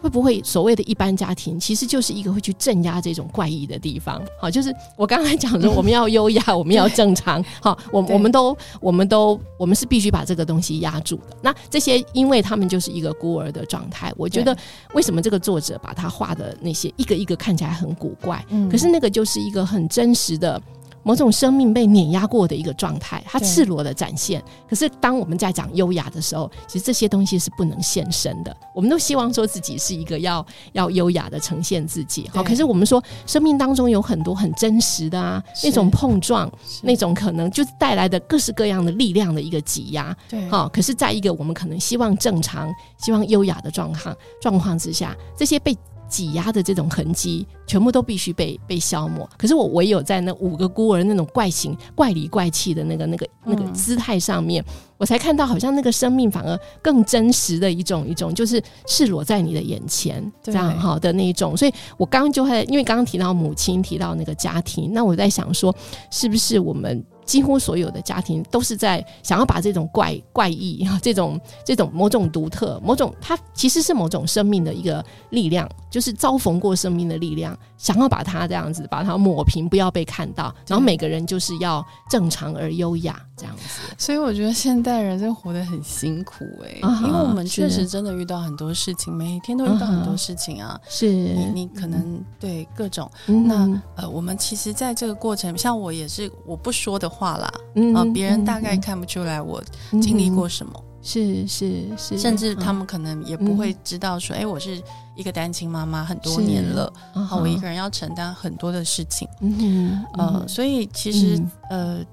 [0.02, 4.22] 会不会所谓的一般家庭，其实就是一个会去镇压这种怪异的地方？
[4.40, 7.44] 好，就是我刚才讲的，我们要优雅，我们要正常。
[7.62, 11.38] 好，我我们都，我们都，我们是必须把这个东西压住的。
[11.42, 14.14] 那这些，因为他们就是一个孤儿的状态。
[14.16, 14.56] 我觉得，
[14.94, 20.62] 为什么这个作者把他画的那些一个一个看起来很古怪，可是那个就是一个很真实的。
[21.04, 24.44] 某种生命被碾压过的一个状态，它赤裸的展现。
[24.70, 28.56] 可是当我们在讲优雅的时候，其实这些东西是不能现身的。
[28.76, 32.30] 我们都希望说自己是一个要要优雅的呈现自己。
[32.34, 36.52] 好，可是我们说生命当中有很多很真实的啊，那种碰撞，
[36.84, 40.16] 那种可能就带来的各式各样的力量的一个挤压。
[40.30, 45.78] 对，好，可是在一个我们可能希望正常、希望优雅的状况状况之下，这些被。
[46.08, 49.30] 挤压的这种痕迹，全部都必须被被消磨。
[49.38, 61.56] 可是我唯有在那五个孤儿那种怪形、怪里怪气的那个、那个、那个姿态上面，嗯，我才看到好像那个生命反而更真实的一种一种，就是赤裸在你的眼前这样哈的那一种。
[61.56, 65.76] 所以我刚刚就会因为刚刚提到母亲，提到那个家庭，那我在想说，
[66.10, 67.04] 是不是我们？
[67.28, 80.56] 几乎所有的家庭都是在想要把这种怪怪异， 这种这种某种独特、某种它其实是某种生命的一个力量，就是遭逢过生命的力量，想要把它这样子把它抹平，不要被看到。
[80.66, 83.63] 然后每个人就是要正常而优雅这样子。
[84.00, 90.80] 所以我觉得现代人真的活得很辛苦哎、欸，因为我们确实真的遇到很多事情，每一天都遇到很多事情啊。
[90.88, 97.17] 是你你可能对各种、嗯、那呃，我们其实在这个过程，像我也是我不说的话。
[97.17, 99.60] 话啦，嗯，啊，别人大概看不出来我
[100.00, 104.80] 经历过什么，是是是，甚至他们可能也不会知道说，哎、我是
[105.15, 106.93] 一个单亲妈妈很多年了，
[107.28, 111.39] 好，我一个人要承担很多的事情，嗯呃，所以其实、
[111.71, 112.06] 嗯、呃，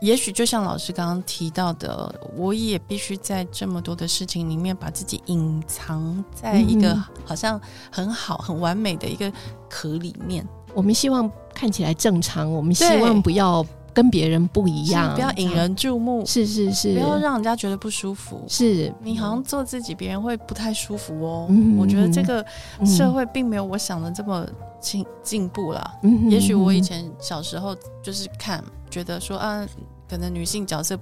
[0.00, 9.32] 也许就像老师刚刚提到的，我也必须在这么多的事情里面把自己隐藏在一个好像很好很完美的一个
[9.68, 10.46] 壳里面。
[10.74, 13.64] 我们希望看起来正常，我们希望不要。
[13.94, 18.44] 跟别人不一样，不要引人注目，是是是，不要让人家觉得不舒服。
[18.48, 21.46] 是你好像做自己，别人会不太舒服哦。
[21.48, 22.44] 嗯，我觉得这个
[22.84, 24.46] 社会并没有我想的这么
[24.80, 25.94] 进进步了。
[26.02, 29.66] 嗯，也许我以前小时候就是看，觉得说啊。
[30.06, 30.96] 可能女性角色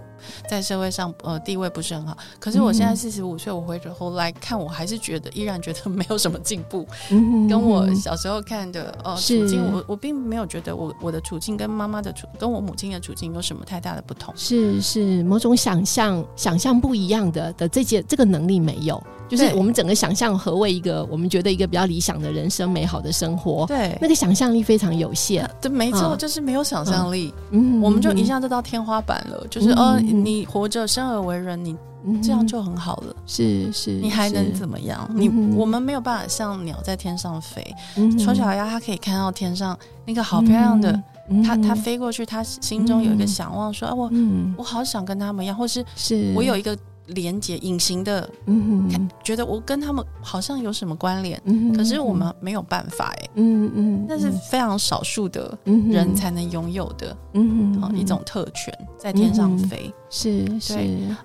[0.49, 6.87] 在社会上呃地位不是很好，可是我现在四十五岁，我回头来看，我还是觉得依然觉得没有什么进步。
[7.11, 14.33] 嗯，跟我小时候看的呃处境，我我并没有觉得我我的处境跟妈妈的处跟我母亲的处境有什么太大的不同。
[14.37, 19.03] 是是，某种想象想象不一样的的这些这个能力没有。
[19.29, 25.49] 就是我们整个想象何谓一个我们觉得一个比较理想的人生、美好的生活，对，那个想象力非常有限。
[25.59, 27.33] 对，没错、嗯，就是没有想象力。
[27.51, 29.39] 嗯，我们就一下就到天花板了。
[29.41, 31.77] 嗯、就是呃、你活着生而为人，你
[32.23, 33.17] 这样就很好了。
[33.27, 35.09] 是是，你还能怎么样？
[35.15, 37.75] 你我们没有办法像鸟在天上飞。
[38.19, 41.03] 丑小鸭它可以看到天上那个好漂亮的，
[41.45, 44.11] 它它飞过去，它心中有一个想望，说啊，我
[44.57, 46.33] 我好想跟他们一样，或是是。
[46.37, 46.77] 我有一个。
[47.09, 60.75] 连接隐形的，嗯哼，觉得我跟他们好像有什么关联，嗯，可是我们没有办法，哎，嗯嗯，那是非常少数的人才能拥有的，嗯哼，一种特权，在天上飞，是是。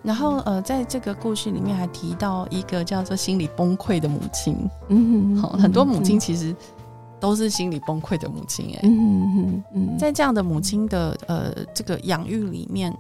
[0.02, 4.58] 然后呃，在这个故事里面还提到一个叫做心理崩溃的母亲，
[4.90, 6.56] 嗯哼，很多母亲其实
[7.20, 12.92] 都是心理崩溃的母亲，哎，嗯嗯，在这样的母亲的呃这个养育里面。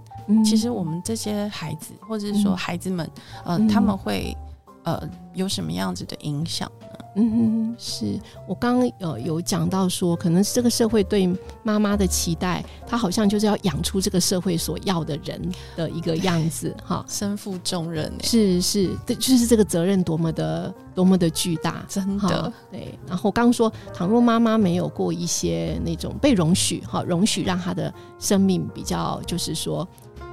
[0.43, 3.09] 其实我们这些孩子，或者是说孩子们，
[3.45, 4.35] 嗯、呃，他们会
[4.83, 5.01] 呃
[5.33, 6.87] 有什么样子的影响呢？
[7.19, 11.27] 嗯，是我刚刚有有讲到说，可能这个社会对
[11.63, 15.41] 妈妈的期待，她好像就是要养出这个社会所要的人
[15.75, 22.95] 的一个样子，哈，身负重任，是是，对，就是这个责任多么的多么的巨大，真的，对。
[23.07, 29.87] 然后刚刚说，倘若妈妈没有过一些那种被容许，哈，容许让她的生命比较，就是说。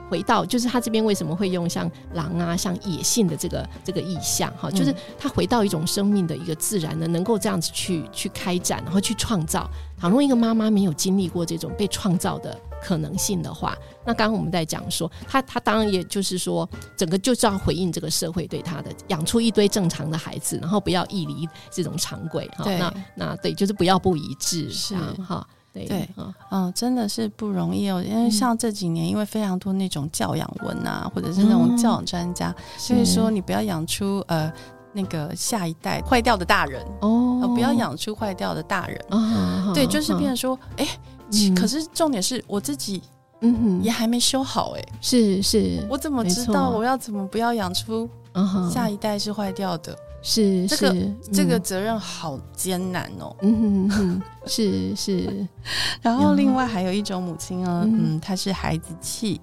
[0.08, 9.68] 回到就是他这边为什么会用像狼啊、像野性的这个这个意象哈，就是他回到一种生命的一个自然的，能够这样子去去开展，然后去创造。
[9.96, 22.64] 倘若一个妈妈没有经历过这种被创造的可能性的话，那刚刚我们在讲说，他他当然也就是说，整个就是要回应这个社会对他的养出一堆正常的孩子，然后不要异离这种常规哈。
[22.66, 24.94] 那那对，就是不要不一致是
[25.26, 25.46] 哈。
[25.74, 26.08] 对对，
[26.50, 28.02] 嗯，真的是不容易哦。
[28.02, 34.50] 因为像这几年，因为非常多那种教养文啊，或者是那种教养专家，所以说你不要养出呃
[34.92, 38.98] 那个下一代坏掉的大人哦，不要养出坏掉的大人。
[39.74, 40.86] 对，就是变成说，哎，
[41.54, 43.02] 可是重点是我自己。
[43.40, 48.08] 嗯哼，也还没修好哎、欸，是是，我怎么知道我要怎么不要养出
[48.72, 49.94] 下一代是坏掉的？
[50.26, 50.96] 是这个
[51.30, 53.36] 这个责任好艰难哦。
[53.42, 55.46] 嗯哼，是是。
[56.00, 59.38] 然后另外还有一种母亲呢，嗯，她是孩子气，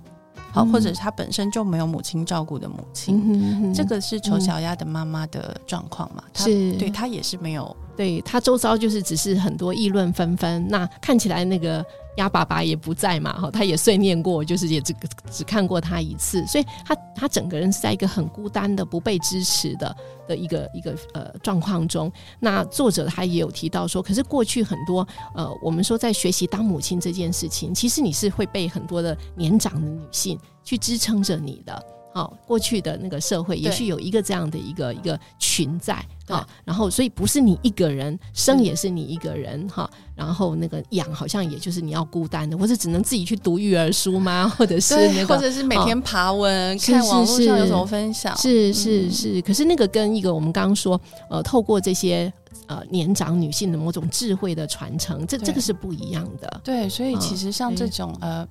[0.52, 6.24] 好，或者是她本身就没有母亲照顾的母亲，这个是丑小鸭的妈妈的状况嘛？
[6.34, 11.86] 是，对她也是没有，对他周遭就是只是很多议论纷纷，那看起来那个。
[12.18, 14.94] 鸭爸爸也不在嘛，哈，他也碎念过，就是也只
[15.32, 19.96] 只看过他一次，所以他他整个人是在一个很孤单的、不被支持的
[20.28, 22.12] 的一个一个呃状况中。
[22.38, 31.82] 那作者他也有提到说，可是过去很多呃，我们说在学习当母亲这件事情，其实你是会被很多的年长的女性去支撑着你的。
[32.14, 35.96] 好，过去的那个社会也许有一个这样的一个一个群在，
[36.28, 44.48] 好，然后所以不是你一个人生也是你一个人哈，然后那个养好像也就是你要孤单的，或者只能自己去读育儿书吗？
[44.58, 48.36] 或者是那个，或者是每天爬文看网络上有什么分享？
[48.36, 51.00] 是是是，可是那个跟一个我们刚刚说
[51.30, 52.32] 呃，透过这些
[52.68, 56.62] 呃年长女性的某种智慧的传承，这这个是不一样的。
[56.62, 58.46] 对，所以其实像这种呃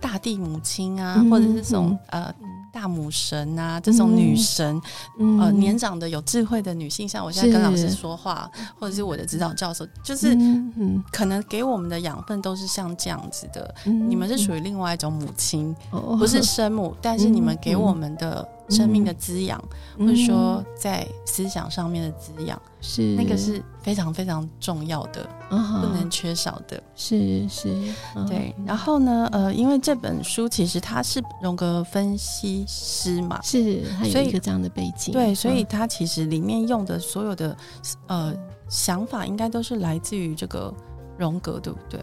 [0.00, 2.32] 大地母亲啊，或者是这种呃。
[2.72, 4.80] 大母神啊，这种女神，
[5.18, 10.36] 嗯、呃，年长的有智慧的女性，像我现在跟老师说话，或者是我的指导教授，就是
[11.12, 13.74] 可能给我们的养分都是像这样子的。
[13.84, 18.46] 嗯、你们是属于另外一种母亲，嗯、不是生母，嗯、但是你们给我们的。
[18.70, 19.62] 生命的滋养，
[19.98, 23.14] 嗯、或者说在思想上面的滋养，是。
[23.16, 26.82] 那个是非常非常重要的，哦、不能缺少的。
[26.94, 27.76] 是是，
[28.28, 28.54] 对。
[28.64, 37.56] 然后呢，呃，因为这本书其实他是荣格分析师嘛，是，所以一个这样的背景，对，所以他其实里面用的所有的
[38.06, 38.34] 呃
[38.68, 40.72] 想法，应该都是来自于这个
[41.18, 42.00] 荣格，对不对？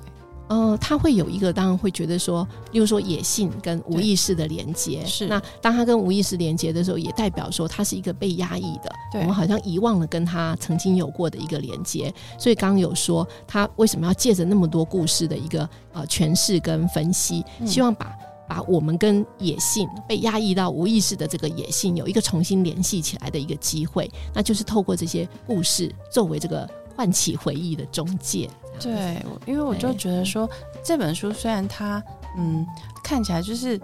[0.48, 5.06] 呃，他会有一个，当然会觉得说，例如说野性跟无意识的连接。
[5.06, 8.92] 是，那当他跟无意识连接的时候，也代表说他是一个被压抑的。
[9.12, 12.14] 对，我们好像遗忘了跟他曾经有过的一个连接。
[12.40, 18.18] 所以刚刚有说，他为什么要借着那么多故事的一个呃诠释跟分析，希望把
[18.48, 28.50] 把我们跟野性被压抑到无意识的这个野性有一个重新联系起来的一个机会，那就是透过这些故事作为这个唤起回忆的中介。
[28.80, 30.50] 对，因为我就觉得说，
[30.84, 32.02] 这本书虽然它
[32.38, 32.66] 嗯
[33.04, 33.80] 看起来就是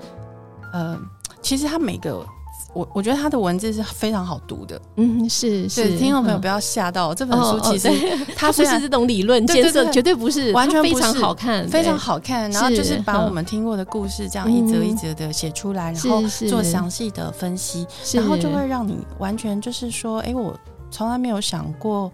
[0.71, 0.97] 呃，
[1.41, 2.25] 其实它每个
[2.73, 4.81] 我我觉得它的文字是非常好读的。
[4.95, 7.89] 嗯，是是，听众朋友不要吓到，这本书其实
[8.35, 12.49] 它不是这种理论建设，绝对不是，完全非常好看，非常好看。
[12.51, 20.57] 然后就是把我们听过的故事这样一则一则的写出来，然后做详细的分析，然后就会让你完全就是说，哎，我
[20.89, 22.11] 从来没有想过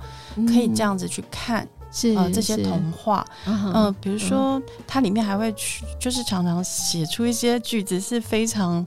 [0.47, 1.67] 可以这样子去看。
[1.91, 8.85] 是呃，这些童话，嗯、呃，比如说它里面还会去，就是常常写出一些句子是非常，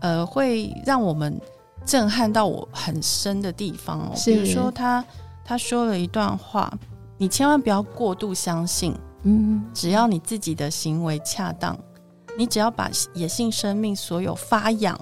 [0.00, 1.40] 呃，会让我们
[1.84, 4.12] 震撼到我很深的地方哦。
[4.24, 5.04] 比如说他
[5.44, 6.72] 他说了一段话，
[7.16, 11.78] 你千万不要过度相信，嗯，只要你自己的行为恰当，
[12.36, 14.98] 你只要把野性生命所有发痒。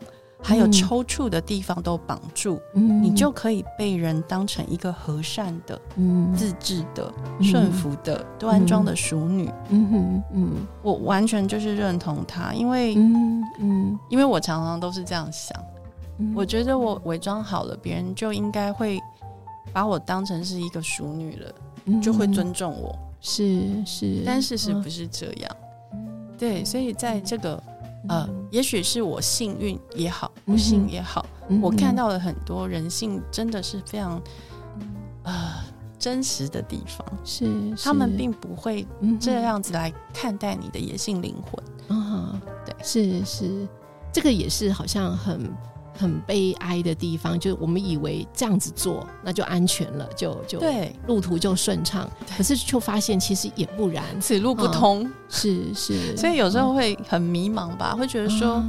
[0.47, 9.51] 还有抽搐的地方都绑住，嗯、你就可以被人当成一个和善的、嗯、自制的、顺服的、嗯、端庄的淑女。
[9.71, 9.89] 嗯。
[9.93, 10.67] 嗯，嗯。
[10.83, 15.61] 我完全就是认同她，因为，嗯嗯、因为我常常都是这样想，
[16.19, 19.01] 嗯、我觉得我伪装好了，别人就应该会
[19.73, 21.53] 把我当成是一个淑女了，
[21.87, 22.97] 嗯、就会尊重我。
[23.21, 25.57] 是是，但事实不是这样。
[25.93, 27.61] 嗯、对，所以在这个。
[28.09, 34.21] 呃，也许是我幸运也好，不幸也好，嗯、我看到了很多人性真的是非常
[35.25, 35.35] 呃
[35.99, 37.07] 真实的地方。
[37.25, 37.47] 是，
[37.77, 37.85] 是。
[37.85, 38.87] 他们并不会
[39.21, 41.65] 这样子来看待你的野性灵魂。
[41.89, 43.69] 嗯，对，是是，
[44.13, 45.51] 这个也是好像很。
[45.97, 50.95] 很悲哀的地方，就是我们以为这样子做那就安全了，就就对。
[51.07, 55.03] 路途就顺畅，可是却发现其实也不然，此路不通。
[55.05, 58.63] 嗯、是是，所以有时候会很迷茫吧，会觉得说，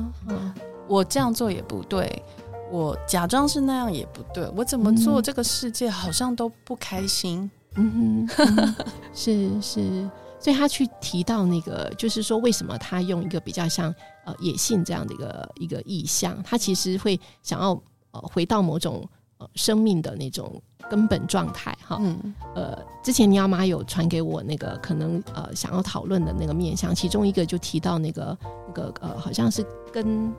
[0.87, 2.23] 我这样做也不对，
[2.71, 7.49] 我假装是那样也不对，我怎么做这个世界好像都不开心。
[7.75, 8.75] 嗯哼，嗯
[9.13, 10.09] 是是。
[10.39, 13.93] 所以他去提到那个，就是说，为什么他用一个比较像
[14.27, 17.71] 呃野性这样的一个一个意象，他其实会想要
[18.11, 19.03] 呃回到某种
[19.37, 21.97] 呃生命的那种根本状态哈。
[21.99, 30.31] 嗯，呃，之前尼奥妈有传给我那个可能呃想要讨论的那个面向，其中一个就提到那个那个呃好像是跟。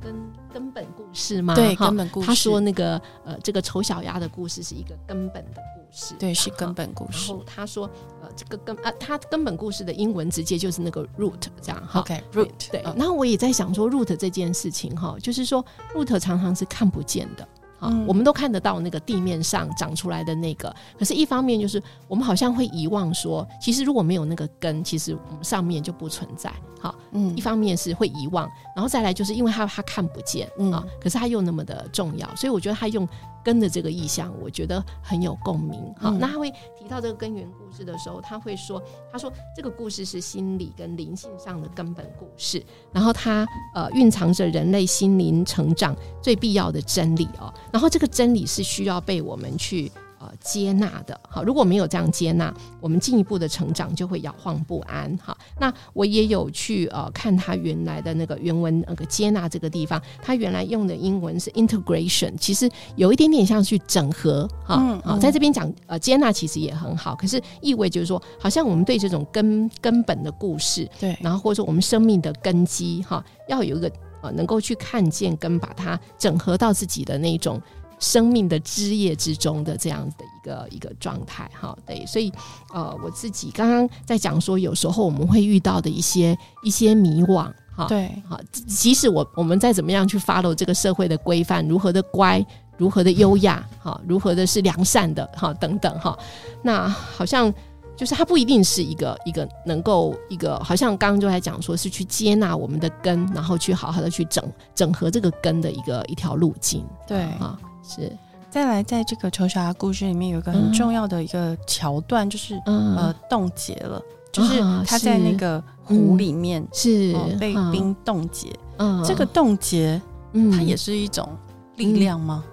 [0.00, 0.14] 跟
[0.52, 1.54] 根本故事吗？
[1.54, 2.26] 对，根本故事。
[2.26, 7.30] 他说那个呃，这个丑小鸭的故事是一个根本的故事，对，是根本故事。
[7.30, 7.88] 然后他说
[8.20, 12.00] 呃，这个根啊，他根本故事的英文直接就是那个 root 这样哈。
[12.00, 12.50] OK，root。
[12.70, 15.64] 对，然后我也在想说 root 这件事情哈，就是说
[15.94, 17.48] root 常常是看不见的。
[17.86, 26.50] 嗯、我们都看得到那个地面上长出来的那个，可是，一方面就是我们好像会遗忘说，其实如果没有那个根，其实我们上面就不存在。
[26.80, 33.06] 好，嗯，一方面是会遗忘，然后再来就是因为他他看不见啊、嗯，可是他又那么的重要，所以我觉得他用。
[33.44, 35.80] 根的这个意象，我觉得很有共鸣。
[35.98, 38.82] 好、嗯，那他会提到这个根源故事的时候，他会说
[39.12, 47.52] ：“他说这个故事是心理跟灵性上的根本故事，然后它呃蕴藏着人类心灵成长最必要的真理哦。
[47.70, 49.92] 然后这个真理是需要被我们去。”
[50.24, 55.14] 呃，接纳的好，如果没有这样接纳，我们进一步的成长就会摇晃不安。
[55.18, 64.76] 哈，那我也有去呃看他原来的那个原文那个接纳这个地方，他原来用的英文是 integration，其实有一点点像去整合哈。
[64.80, 73.90] 嗯，好，在这边讲呃接纳其实也很好，可是意味就是说，好像我们对这种根根本的故事，对，然后或者说我们生命的根基哈，要有一个
[74.22, 77.60] 呃能够去看见跟把它整合到自己的那种。
[78.04, 82.30] 生命的枝叶之中的这样的一个一个状态，哈，对，所以
[82.74, 92.44] 呃，我自己刚刚在讲说，有时候我们会遇到的一些一些迷惘，哈，对，好，即使我我们再怎么样去 follow 这个社会的规范，如何的乖，
[92.76, 96.14] 如何的优雅，哈，如何的是良善的，哈，等等，哈，
[96.62, 97.50] 那好像
[97.96, 104.44] 就是它不一定是一个一个能够一个，好像刚刚就在讲说是去接纳我们的根，然后去好好的去整
[104.74, 107.22] 整合这个根的一个一条路径，对。
[107.22, 107.58] 啊。
[107.86, 108.10] 是，
[108.50, 114.00] 再来，在这个丑小鸭故事里面有一个很重要的一个桥段，嗯、就是、嗯、呃冻结了，
[114.32, 120.00] 就是他在那个湖里面、嗯、是、呃、被冰冻结，嗯，这个冻结，
[120.32, 121.28] 嗯，它也是一种
[121.76, 122.44] 力量吗？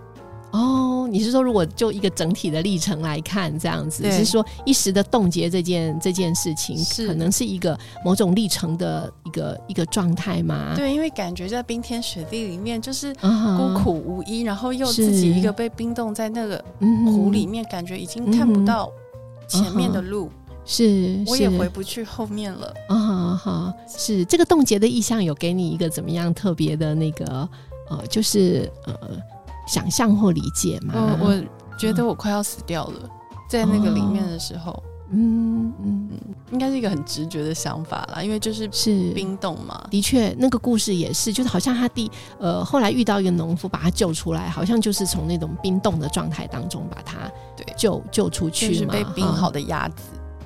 [0.53, 7.07] 嗯哦，你是说如果就一个整体的历程来看，这样子，是说一时的冻结这件这件事情，是。
[7.07, 10.73] 可能是一个某种历程的一个一个状态吗？
[10.75, 18.91] 对，因为感觉在冰天雪地里面，就是孤苦无依，然后又自己一个被冰冻在那个湖里面，感觉已经看不到
[19.47, 20.29] 前面的路，
[20.65, 22.73] 是我也回不去后面了。
[22.89, 27.47] 啊哈，是这个冻结的意象有给你一个怎么样特别的那个
[27.89, 28.93] 呃，就是呃。
[29.67, 30.93] 想象或理解吗？
[30.95, 33.09] 嗯，我觉得我快要死掉了，嗯、
[33.49, 36.09] 在那个里面的时候，嗯嗯，
[36.51, 39.83] 应该是一个很直觉的想法啦，因为就是是冰冻嘛。
[39.89, 42.09] 的确，那个故事也是，就是好像他第
[42.39, 47.17] 呃后来遇到一个农夫把他救出来，好像就是从那种冰冻的状态当中把他
[47.57, 49.95] 对救救出去嘛，就是被冰好的鸭子。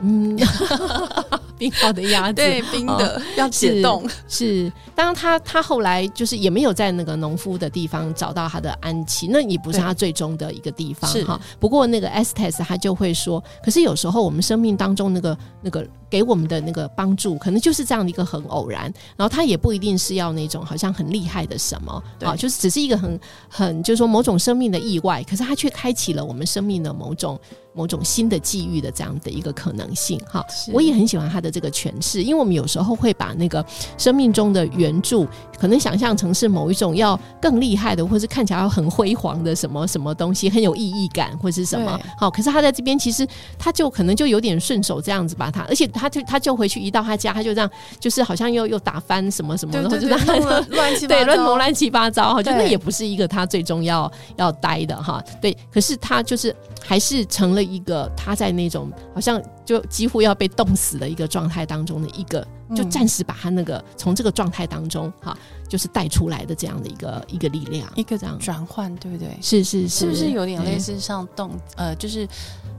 [0.01, 0.37] 嗯，
[1.57, 4.07] 冰好的鸭子，对，冰的、哦、 要解冻。
[4.27, 11.39] 是，当然他他后来就是也没有在那个农夫的地方找到他的安息，那也不是他最终的一个地方哈。
[11.59, 15.85] 不过那个 Estes 他就会说，可是有时候我们生命当中那个那个。
[16.07, 18.83] 给我们的那个帮助，可能就是这样的一个很偶然，
[19.17, 27.37] 然后他也不一定是要那种好像很厉害的什么啊，就是只是一个很很就是说某种生命的意外，可是他却开启了我们生命的某种
[27.75, 30.43] 某种新的际遇的这样的一个可能性哈。
[30.73, 33.63] 我也很喜欢他的这个诠释，因为我们有时候会把那个
[33.99, 35.27] 生命中的援助，
[35.59, 43.27] 可能想象成是某一种要更厉害的，或是看起来要很辉煌的什么什么东西，很有意义感或是什么好，可是他在这边其实
[43.59, 46.09] 他就可能就有点顺手这样子把他，而且他。
[46.15, 47.69] 就他就回去，一到他家，他就这样，
[47.99, 50.25] 就是好像又又打翻什么什么，然后就这样
[50.69, 55.53] 乱七八糟， 对，乱弄乱七八糟，哈，就那也不是一个他最终要要待的哈，对。
[55.69, 65.37] 可是他就是还是成了一个他在那种好像就几乎要被冻死的一个状态当中的一个，就暂时把他那个从这个状态当中哈，
[65.67, 69.37] 就是带出来的这样的一个一个力量，一个这样转换，对不对？
[69.41, 72.27] 是是是，是不是有点类似像冻呃，就是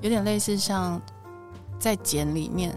[0.01, 1.01] 有点类似像
[1.79, 2.73] 在茧里面。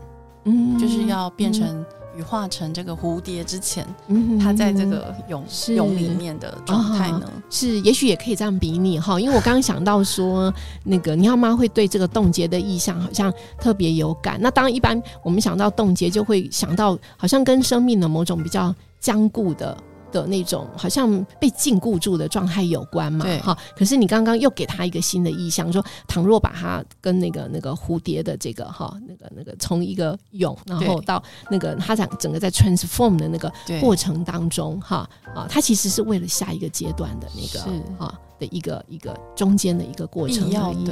[0.45, 1.85] 嗯，就是要变成
[2.19, 7.31] 羽化成这个蝴蝶之前，嗯，它在这个蛹蛹里面的状态呢？
[7.49, 10.53] 是，也许也可以这样比拟哈，因为我刚刚想到说，
[10.83, 14.37] 那个你要妈会对这个冻结的意象好像特别有感。
[14.41, 19.77] 那当然，一般我们想到冻结，就会想到好像跟生命的某种比较僵固的
[20.11, 23.25] 的那种好像被禁锢住的状态有关嘛？
[23.43, 23.57] 哈。
[23.75, 40.89] 可是你刚刚又给他一个新的意象，说倘若把它跟那个那个蝴蝶的这个哈，那个那个从一个蛹，然后到那个它整整个在 transform 的那个过程当中，哈啊，它其实是为了下一个阶段的那个啊的一个一个中间的一个过程而已。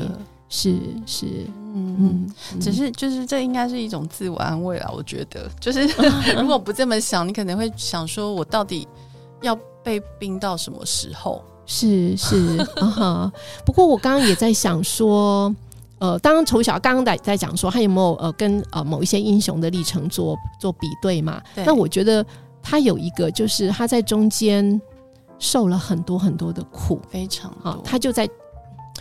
[0.50, 1.26] 是是，
[1.74, 4.90] 嗯嗯，只是就是这应该是一种自我安慰啦。
[4.96, 5.82] 我觉得，就是
[6.40, 8.88] 如果不这么想，你可能会想说，我到底
[9.42, 11.44] 要被冰到什么时候？
[11.66, 13.32] 是是 啊，
[13.66, 15.54] 不过我刚刚也在想说，
[16.00, 21.42] 呃，当从小刚刚在在讲说，他有没有呃跟呃某一些英雄的历程做做比对嘛？
[21.54, 21.66] 对。
[21.66, 22.26] 那我觉得
[22.64, 24.82] 他有一个，就是他在中间
[25.40, 28.30] 受了很多很多的苦，非常好，他就在。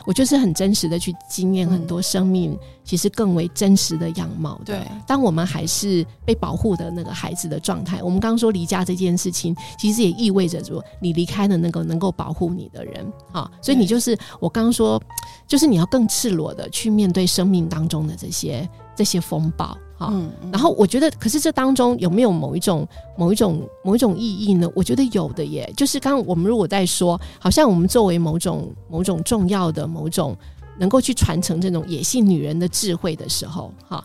[0.06, 4.76] 我就是很真实的去经验很多生命，其实更为真实的样貌的。
[4.76, 15.02] 对，当我们还是被保护的那个孩子的状态，我们刚刚说离家这件事情，其实也意味着说你离开了那个能够保护你的人啊，所以你就是我刚刚说，
[15.46, 19.76] 就是你要更赤裸的去面对生命当中的这些这些风暴。
[19.98, 22.86] 好，嗯嗯、然后我觉得，可是这当中有没有某一种、
[23.16, 24.70] 某一种、某一种意义呢？
[24.74, 25.72] 我觉得有的耶。
[25.74, 30.36] 就是刚刚我们如果在说，好像我们作为某种、某种重要的、某种
[30.78, 34.04] 能够去传承这种野性女人的智慧的时候，哈，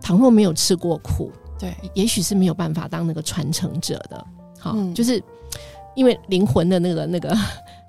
[0.00, 4.26] 倘若没有吃过苦，对，也许是没有办法当那个传承者的。
[4.58, 5.22] 好，嗯、就是
[5.94, 7.36] 因为灵魂的那个、那个、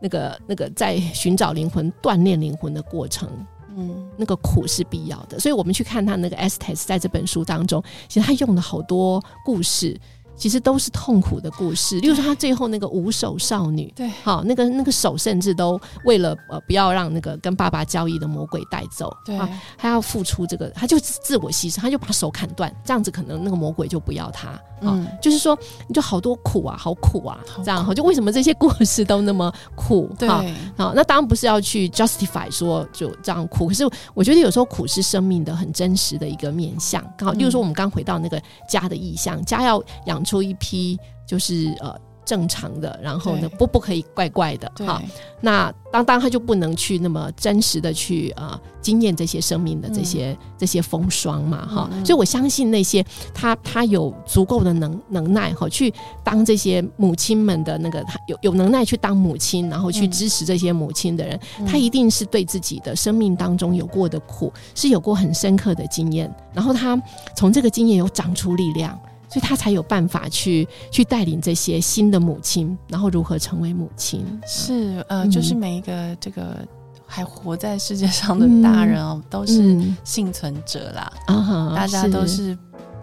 [0.02, 3.30] 那个、那个，在寻找灵魂、锻炼灵魂的过程。
[3.78, 9.98] 嗯，那个苦是必要的，所以我们去看他那个 Estes 在这本书当中，其实他用了好多故事。
[10.40, 19.36] 其实都是痛苦的故事，例如说他最后那个无手少女，对，好，那个那个手甚至都为了呃不要让那个跟爸爸交易的魔鬼带走，对，
[19.80, 24.50] 他要付出这个，他就自我牺牲，他就把手砍断，这样子可能那个魔鬼就不要他，
[24.82, 25.58] 嗯，就是说
[25.88, 30.08] 你就好多苦啊，好苦啊，这样哈，就为什么这些故事都那么苦？
[30.20, 30.30] 对，
[30.78, 40.24] 好，那当然不是要去 justify 说就这样苦，可是我觉得有时候苦是生命的很真实的一个面相，刚好，例如说我们刚回到那个家的意象，家要养。
[40.28, 41.96] 出一批就是呃
[42.28, 45.02] 正常的，然后呢不不可以怪怪的哈。
[45.40, 51.90] 那当当他就不能去那么真实的去呃经验这些生命的这些、嗯、这些风霜嘛哈。
[52.04, 67.02] 所以我相信那些他他有足够的能能耐哈，去当这些母亲们的那个他有有能耐去当母亲，然后去支持这些母亲的人，嗯、他一定是对自己的生命当中有过的苦是有过很深刻的经验，然后他
[67.38, 69.00] 从这个经验有长出力量。
[69.30, 74.26] 所以他才有办法去去带领这些新的母亲，然后如何成为母亲？
[74.48, 76.58] 是呃，嗯、就是每一个这个
[77.06, 81.12] 还活在世界上的大人哦，嗯、都是幸存者啦。
[81.28, 82.58] 嗯、大家都是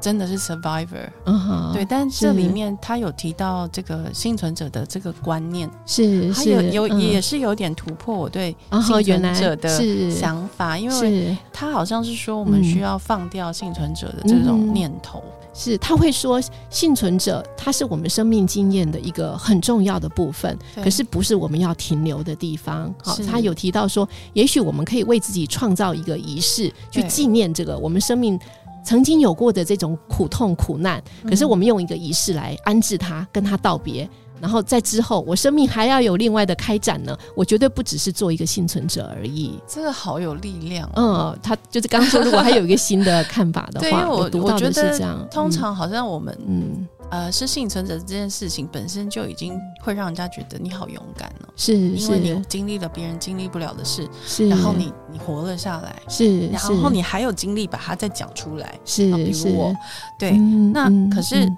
[0.04, 1.08] 真的是 survivor。
[1.24, 15.22] 嗯、对，但这里面他有提到这个幸存者的这个观念，是他有有、嗯、也是有点突破我对幸存者的想法，因为他好像是说我们需要放掉幸存者的这种念头。
[15.24, 22.92] 嗯是，他会说，幸存者他是我们生命经验的一个很重要的部分，可是不是我们要停留的地方。
[23.00, 28.36] 好是，他有提到说，也许我们可以为自己创造一个仪式，去纪念这个我们生命
[28.84, 31.02] 曾经有过的这种苦痛苦难。
[31.26, 34.08] 可是我们用一个仪式来安置他，跟他道别。
[34.44, 37.16] 然后在之后，我生命还要有另外的开展呢。
[37.34, 39.58] 我绝对不只是做一个幸存者而已。
[39.66, 40.86] 这个好有力量。
[40.96, 45.26] 嗯，他就是刚刚说，如果还有一个新的看法的话，对，因为我，我读到的是这样。
[45.30, 51.48] 通常好像我们，嗯呃，是幸存者这件事情本身就已经会让人家觉得你好勇敢了。
[51.56, 59.74] 是，因为你经历了别人经历不了的事，是，然后你你活了下来，是，然后你还有精力把它再讲出来，是，比如我，
[60.18, 60.32] 对，
[60.74, 61.50] 那可是。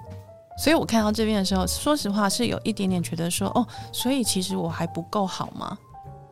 [0.57, 5.77] 所以我看到这边的时候，说实话是有一点点觉得说，哦，所以其实我还不够好吗？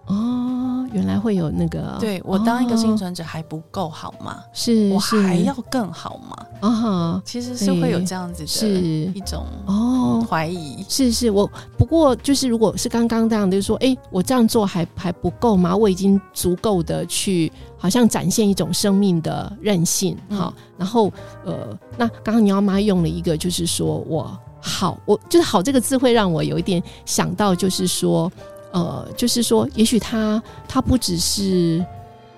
[0.08, 4.40] 哦，原来会有那个，对，我当一个幸存者还不够好吗？
[4.54, 6.46] 是，我还要更好吗？
[6.62, 8.68] 啊哈，其实是会有这样子的，是
[9.16, 10.86] 一种哦怀疑。
[10.88, 15.76] 是是，我不过就是如果是刚刚这样，就是说，哎，我这样做还还不够吗？
[15.76, 20.16] 我已经足够的去，好像展现一种生命的韧性。
[20.30, 21.12] 好，然后
[21.44, 28.32] 呃，那刚刚你要妈用了一个，就是说我好，我就是好这个字会让我有一点想到，就是说。
[28.76, 31.84] 呃，就是说，也许它它不只是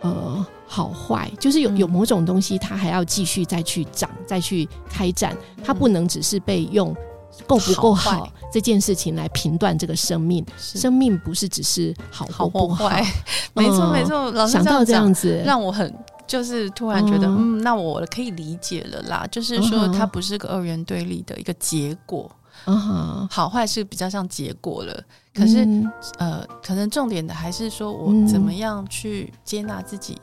[0.01, 6.95] 呃好坏，就是有有某种东西，它还要继续再去长，再去开展，它不能只是被用
[7.47, 10.45] 够不够好这件事情来评断这个生命。
[10.59, 12.87] 生命不是只是好或不好，
[13.55, 14.29] 没错没错。
[14.33, 15.91] 老师想到这样子，让我很
[16.27, 19.25] 就是突然觉得，嗯，那我可以理解了啦。
[19.31, 22.29] 就是说，它不是个二元对立的一个结果。
[22.67, 25.03] 嗯哼，好坏是比较像结果了。
[25.33, 30.17] 可是，嗯、呃，可能重点的还是说我怎么样去接纳自己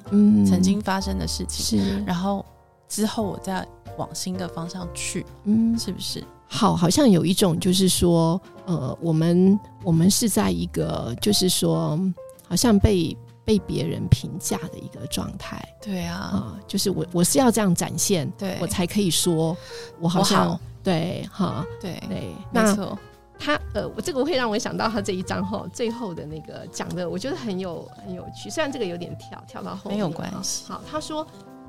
[0.47, 2.45] 曾经发生的事情，是、嗯，然后
[2.89, 3.67] 之后我再
[3.97, 6.23] 往新的方向去，嗯，是不是？
[6.47, 11.99] 好，好像有一种就是说，呃，我们我们是在一个就是说，
[12.47, 15.67] 好像被被别人评价的一个状态。
[15.81, 19.57] 对啊，呃、就是我我是要这样展现，对我才可以说
[19.99, 22.97] 我好像好对哈，对对，没错。
[23.37, 28.49] 他呃，我这个会让我想到他这一章哈最后的那个讲的，我觉得很有很有趣。
[28.49, 30.71] 虽然这个有点跳跳到后面，没有关系。
[30.71, 31.27] 好，他说，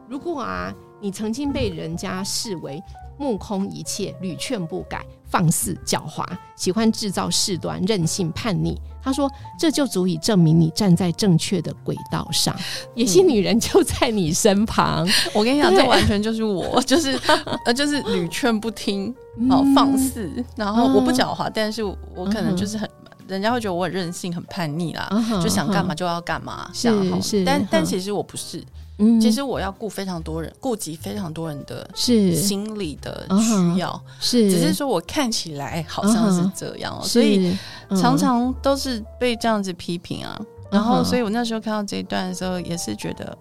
[0.08, 0.72] 如果啊，
[1.02, 2.82] 你曾经被人家视为。
[3.18, 6.26] 目空一切，屡劝不改，放肆狡猾，
[6.58, 8.78] 喜欢制造事端，任性叛逆。
[9.02, 12.54] 他说：“这就足以证明你站在正确的轨道上，
[12.94, 15.08] 野心女人就在你身旁。
[15.08, 17.18] 嗯 ”我跟你讲，这完全就是我，就是
[17.64, 19.16] 呃，就是屡劝不听，
[19.50, 22.90] 哦，放肆，然后我不狡猾，但是我可能就是很，
[23.30, 25.10] 人家会觉得我很任性、很叛逆啦，
[25.42, 26.90] 就想干嘛就要干嘛，是
[27.22, 28.62] 是，但但其实我不是。
[28.98, 32.34] 嗯，其实我要顾非常多人，顾及非常多人的是。
[32.36, 34.50] 心理的需要，是。
[34.50, 37.58] 只是说我看起来好像是这样，所以
[37.90, 40.40] 常常都是被这样子批评啊。
[40.72, 43.38] 然后，所以我那时候看到这一段的时候，也是觉得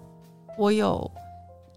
[0.59, 1.11] 我有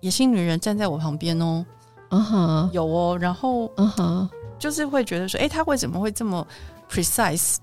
[0.01, 1.65] 野心女人站在我旁边哦，
[2.09, 3.17] 嗯哼，有哦。
[3.19, 6.45] 然后，嗯哼，就是会觉得说，哎，他为什么会这么
[6.91, 7.57] precise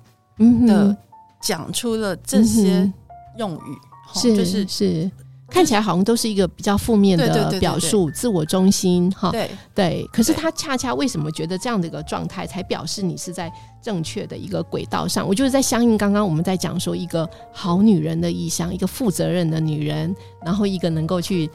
[0.67, 0.97] 的
[1.41, 2.91] 讲出了这些
[3.37, 3.79] 用语？
[4.15, 5.11] 是，就是是。
[5.55, 9.31] 看起来好像都是一个比较负面的表述，自我中心哈。
[9.31, 13.49] 对对，可是他恰恰为什么觉得这样的一个状态，才表示你是在
[13.81, 15.25] 正确的一个轨道上？
[15.25, 20.13] 我就是在相应刚刚我们在讲说一个好女人的意向，一个负责任的女人，
[20.45, 21.49] 然后一个能够去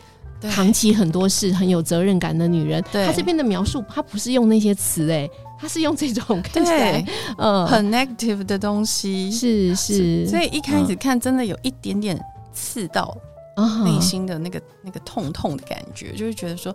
[0.44, 2.82] 扛起很多事、很有责任感的女人。
[2.94, 5.30] 她这边的描述，她不是用那些词，哎，
[5.60, 7.06] 她是用这种看起来
[7.38, 12.18] 呃很 negative 的东西，是是，所以一开始看真的有一点点
[12.54, 13.14] 刺到。
[13.84, 16.74] 内心的那个那个痛痛的感觉，就是觉得说，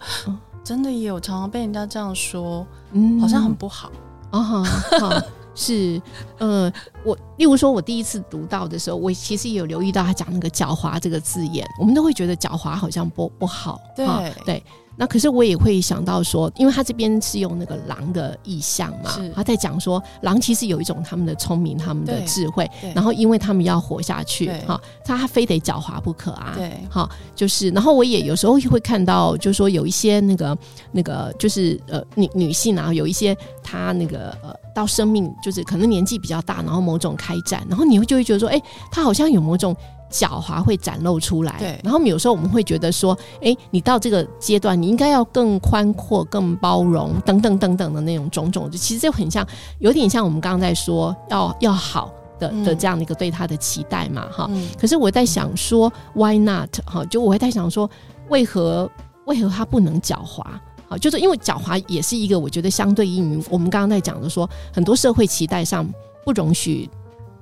[0.63, 3.91] 真的也有常常被人家这样说，嗯，好像很不好
[4.31, 5.23] 啊哈。
[5.57, 6.03] 是，
[6.39, 6.73] 呃，
[7.05, 14.07] 我例如说，我第一次读到的时候，我其实也有留意到他讲那个狡猾这个字眼，我们都会觉得狡猾好像不不好，对
[14.45, 14.63] 对。
[14.97, 30.57] 那可是我也会想到说，因为他这边是用那个狼的意象嘛，他在讲说狼其实有一种他们的聪明、他们的智慧，然后因为他们要活下去，哈，他非得狡猾不可啊，对，好，就是，然后我也有时候会看到，就是说有一些那个
[30.93, 39.77] 那个就是呃女女性啊，有一些她那个呃到生命就是可能年纪比较大，然后某种开展，然后你会就会觉得说，哎，她好像有某种。
[40.15, 41.81] 狡猾会展露出来，对。
[41.83, 49.45] 然后有时候我们会觉得说，哎，你到这个阶段，你应该要更宽阔、更包容，等等等等的那种种种，就其实就很像，
[49.81, 54.69] 有点像我们刚刚在说要要好的的这样的一个对他的期待嘛，哈、嗯。
[54.79, 56.71] 可是我在想说，Why not？
[56.87, 57.91] 哈，就我会在想说，
[58.29, 58.89] 为何
[59.27, 60.45] 为何他不能狡猾？
[60.89, 65.85] 好，就是因为狡猾也是一个我觉得相对应于我们刚刚在讲的说，很多社会期待上
[66.25, 66.89] 不容许。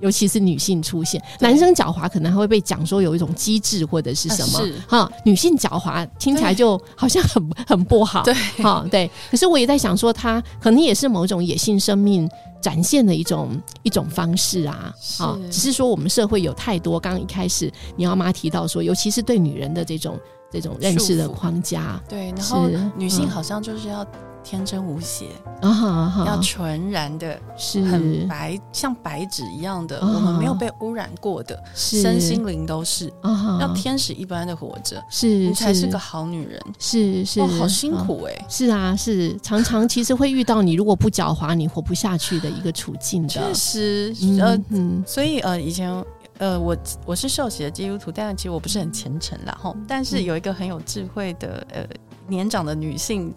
[0.03, 8.35] 尤其是女性出现，男生狡猾可能还会被讲说有一种机智或者是什么哈、啊，女性狡猾听起来就好像很 很不好，对。
[8.63, 9.11] 哈对。
[9.31, 12.29] 可是我也在想说，他可能也是某种野性生命
[12.61, 13.51] 展现的一种
[13.83, 20.19] 一种方式啊，啊，只是说我们社会有太多，刚刚一开始你要妈提到说，尤其是对女人的这种
[20.53, 24.07] 这种认识的框架，对，然后女性好像就是要。
[24.45, 25.27] 天真无邪
[25.61, 27.81] 啊，uh-huh, 要纯然的，是。
[27.83, 30.01] 很白，像白纸一样的。
[30.01, 35.87] Uh-huh, 我们没有被污染过的，身心灵都是，uh-huh, 要天使一般的活着，是你才是。
[35.87, 36.61] 个好女人。
[36.77, 38.45] 是是，哦，好辛苦哎，欸。
[38.49, 39.39] 是啊，是。
[39.41, 43.29] 常常其实会遇到你如果不狡猾，你活不下去的一个处境的。
[43.29, 46.05] 确实，呃，嗯，所以呃，以前
[46.43, 46.77] 呃，我
[47.07, 49.57] 我是受洗的基督徒，但是其实我不是很虔诚啦。
[49.63, 49.73] 哈。
[49.87, 51.87] 但是有一个很有智慧的呃。
[52.29, 53.35] 年长的女性，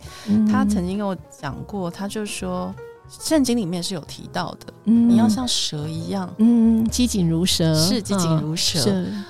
[0.49, 2.73] 她曾经跟我讲过，她就说，
[3.09, 8.79] 圣经里面是有提到的，嗯、你要像蛇一样，嗯，机警如蛇，是机警如蛇。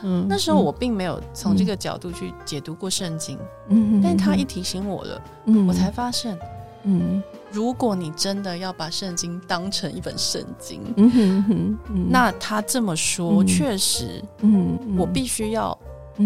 [0.03, 6.37] 嗯，那时候我并没有从这个角度去解读过圣经，嗯，但她一提醒我了，嗯，我才发现，
[6.83, 7.23] 嗯，
[7.55, 15.77] 如果你真的要把圣经当成一本圣经，嗯哼哼，嗯，那他这么说，嗯、确实，嗯，我必须要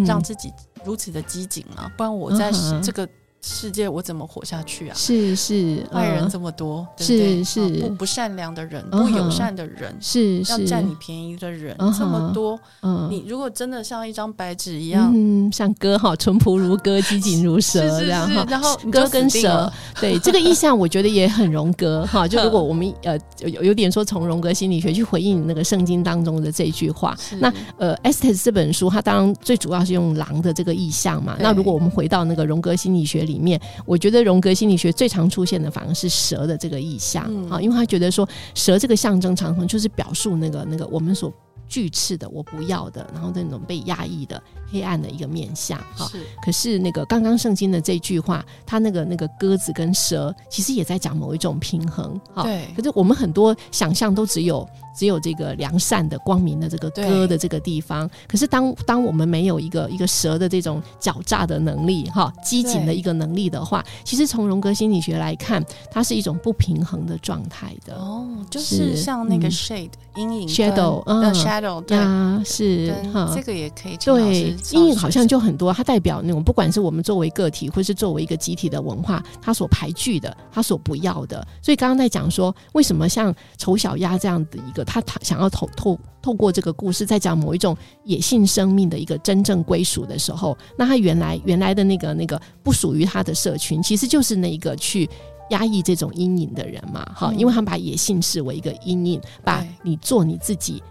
[0.08, 0.52] 让自己
[0.84, 2.52] 如此的机警啊，不然我在
[2.82, 3.08] 这个。
[3.42, 4.94] 世界我怎么活下去啊？
[4.96, 12.60] 是是，坏人这么多，呃、是是、啊、不不善良的人，不友善的人，是、uh-huh, 要占你便宜的人、uh-huh, 这么多。
[12.82, 18.46] 嗯、uh-huh,，你如果真的像一张白纸一样，嗯，像歌哈，淳朴如歌， 机警如蛇这样哈。
[18.50, 19.72] 然后歌跟蛇，
[20.02, 22.28] 对这个意象，我觉得也很荣格哈。
[22.28, 31.38] 就如果我们呃有有点说从荣格心理学去回应那个圣经当中的这句话，那呃《Estes》这本书，它当然最主要是用狼的这个意象嘛。
[31.40, 37.24] 那如果我们回到那个荣格心理学里面，我觉得荣格心理学最常出现的反而是蛇的这个意象。
[37.48, 41.32] 啊、嗯，因为他觉得说蛇这个象征常常就是表述那个那个我们所
[41.70, 44.42] 拒斥的、我不要的，然后那种被压抑的。
[44.72, 46.08] 黑暗的一个面相哈，
[46.46, 52.44] 可是那个刚刚圣经的这句话，它那个那个鸽子跟蛇，其实也在讲某一种平衡哈。
[52.44, 52.68] 对。
[52.78, 58.08] 可是我们很多想象都只有只有这个良善的、光明的这个鸽的这个地方。
[58.28, 67.96] 可是当当我们没有一个一个蛇的这种狡诈的能力哈，机警的一个能力的话，其实从荣格心理学来看，它是一种不平衡的状态的。
[67.96, 74.56] 哦，就是像那个 shade 阴、嗯、影 shadow，嗯，shadow 对啊，是哈，这个也可以对。
[74.72, 81.46] 阴影好像就很多，它代表那种不管是我们作为个体，或是作为一个集体的文化，它所排拒的，它所不要的。
[81.62, 95.10] 所以刚刚在讲说，为什么像丑小鸭这样的一个，他他想要透透透过这个故事，在讲某一种野性生命的一个真正归属的时候，那他原来原来的那个那个不属于他的社群，其实就是那一个去
[95.50, 100.82] 压抑这种阴影的人嘛，哈、嗯，因为他们把野性视为一个阴影，把你做你自己。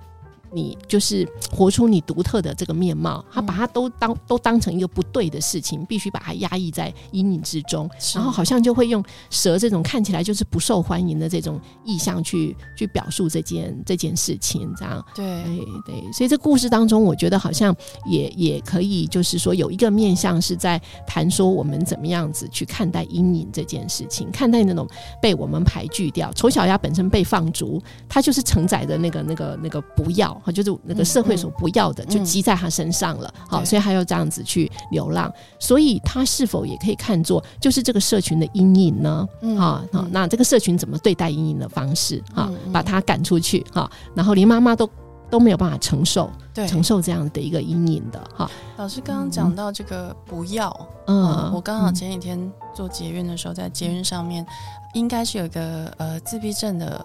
[0.53, 15.05] 你就是活出你独特的这个面貌，他把它都当都当成一个不对的事情，必须把它压抑在阴影之中，然后好像就会用蛇这种看起来就是不受欢迎的这种意象去去表述这件这件事情，这样。
[15.15, 15.29] 对。
[15.49, 17.75] 对对，所以这故事当中，我觉得好像
[18.07, 24.87] 也也可以，就是说有一个面向是在谈说我们怎么样子去看待阴影这件事情，看待那种
[25.21, 30.38] 被我们排拒掉，丑小鸭本身被放逐，它就是承载着那个那个那个不要。
[30.53, 33.33] 就是那个社会所不要的，就积在他身上了。
[33.47, 35.33] 好，所以他要这样子去流浪。
[35.59, 39.29] 所以他是否也可以看作就是这个社群的阴影呢？
[39.43, 42.23] 嗯，好，那这个社群怎么对待阴影的方式？
[42.35, 43.65] 哈、嗯，把他赶出去。
[43.73, 44.89] 哈，然后连妈妈都
[45.31, 48.21] 都没有办法承受，对，承受这样的一个阴影的。
[48.35, 50.75] 哈，老师刚刚讲到这个不要，
[51.07, 54.47] 嗯，我刚好前几天做捷运的时候，在捷运上面，
[54.95, 57.05] 应该是有一个呃自闭症的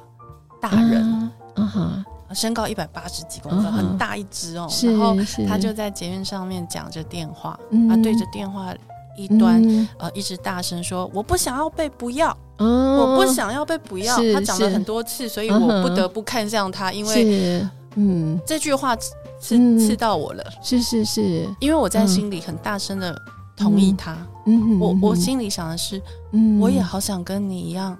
[0.62, 2.06] 大人，嗯哼。
[2.34, 4.68] 身高一百八十几公分，uh-huh, 很大一只哦。
[4.84, 5.16] 然后
[5.48, 7.60] 他就在捷运上面讲着电话，
[7.90, 8.74] 他对着电话
[9.18, 18.40] 一端、嗯、呃一直大声说：“我不想要被不要，uh-huh, 我不想要被不要。”他讲了很多次，所以我不得不看向他，因为嗯。
[18.46, 18.96] 这句话
[19.40, 20.44] 刺刺到我了。
[20.62, 23.16] 是是是，因为我在心里很大声的
[23.56, 24.18] 同意他。
[24.46, 27.98] 嗯，我我心里想的是，嗯，我也好想跟你一样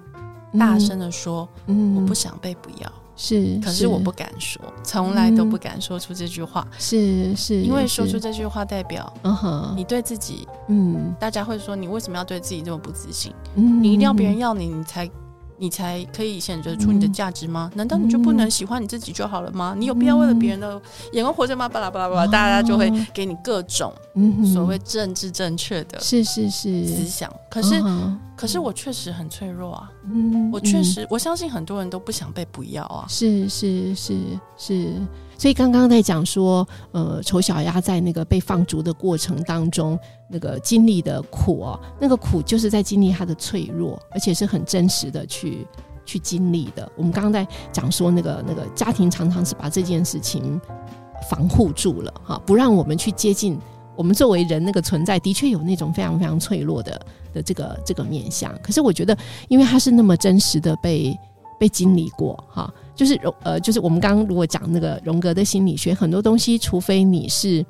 [0.58, 2.92] 大声的说，嗯，我不想被不要。
[3.16, 6.66] 是，可是我不敢说，从来都不敢说出这句话。
[6.78, 13.32] 是是，因为说出这句话代表，嗯哼，你对自己，嗯，大家会说你为什么要对自己这么不自信？
[13.54, 15.10] 嗯，你一定要别人要你，你才。
[15.56, 17.70] 你才可以显示出你的价值吗？
[17.76, 19.72] 难道你就不能喜欢你自己就好了吗？
[19.78, 21.68] 你有必要为了别人的眼光活着吗？
[21.68, 23.94] 巴拉巴拉巴拉，大家就会给你各种
[24.52, 27.32] 所谓政治正确的是是是思想。
[27.48, 27.80] 可是
[28.36, 29.90] 可是我确实很脆弱啊！
[30.10, 33.06] 嗯我确实我相信很多人都不想被不要啊！
[33.08, 34.20] 是是是
[34.56, 34.92] 是。
[35.38, 45.66] 所以刚刚在讲说，呃，丑小鸭在那个被放逐的过程当中，那个经历的苦哦，那个苦就是在经历它的脆弱，而且是很真实的去
[46.04, 46.90] 去经历的。
[46.96, 50.60] 我们刚刚在讲说，那个那个家庭常常是把这件事情
[51.30, 53.58] 防护住了，哈，不让我们去接近。
[53.96, 57.00] 我们作为人那个存在，的确有那种非常非常脆弱的
[57.32, 58.52] 的这个这个面相。
[58.62, 59.16] 可是我觉得，
[59.48, 61.18] 因为它是那么真实的被
[61.58, 62.72] 被经历过，哈。
[62.96, 67.66] 就是荣呃，就是我们刚刚如果讲那个荣格的心理学，很多东西，除非你是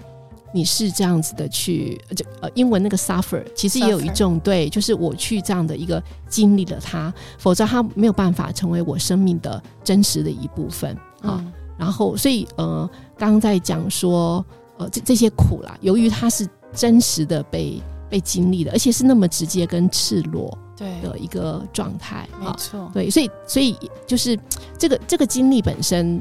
[0.53, 11.41] 你是这样子的去，就呃英文那个 suffer，其实也有一种对，就是我去这样的一个经历了它，否则它没有办法成为我生命的真实的一部分啊。
[11.43, 14.45] 嗯、然后，所以呃，刚刚在讲说
[14.79, 20.57] 呃这这些苦啦，由于它是真实的被被经历的，而且是那么直接跟赤裸。
[20.77, 22.91] 对的一个状态，没错。
[22.93, 24.37] 对，所以所以就是
[24.77, 26.20] 这个这个经历本身，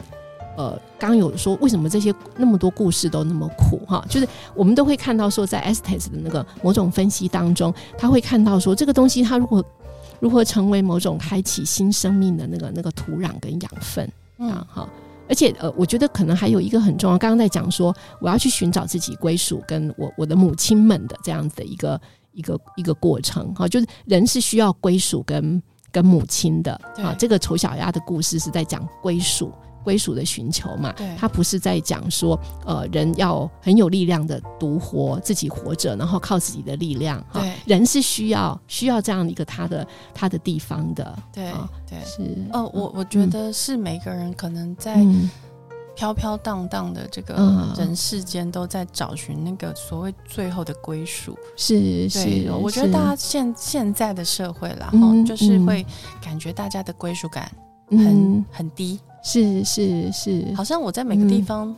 [0.55, 4.05] 呃，刚刚有说为什么这些那么多故事都那么苦哈？
[4.07, 9.65] 就是我们都会看到说，在 Estes 的那个某种分析当中，他会看到说，这个东西它如果
[10.19, 14.87] 如何成为某种开启新生命的那个那个土壤跟养分啊哈。
[15.27, 21.99] 而且呃，我觉得可能还有一个很重要，刚刚在讲说，我要去寻找自己归属，跟我我的母亲们的这样子的一个。
[22.35, 25.61] 一个一个过程哈，就是人是需要归属跟
[25.91, 27.13] 跟母亲的啊。
[27.13, 29.53] 这个丑小鸭的故事是在讲归属。
[29.83, 37.23] 归属的寻求嘛，对，他不是在讲说，呃，人要很有力量的独活，自己活着，然后靠自己的力量。
[37.33, 41.15] 对，人是需要需要这样一个他的他的地方的。
[41.31, 42.35] 对，哦、对，是。
[42.53, 45.05] 哦，我我觉得是每个人可能在
[45.95, 47.35] 飘飘荡荡的这个
[47.77, 51.37] 人世间，都在找寻那个所谓最后的归属。
[51.55, 55.85] 是是，我觉得大家现现在的社会啦，哈，就是会
[56.19, 57.51] 感觉大家的归属感
[57.89, 58.99] 很、嗯、很低。
[59.23, 61.75] 是是是，好像我在每个地方，嗯、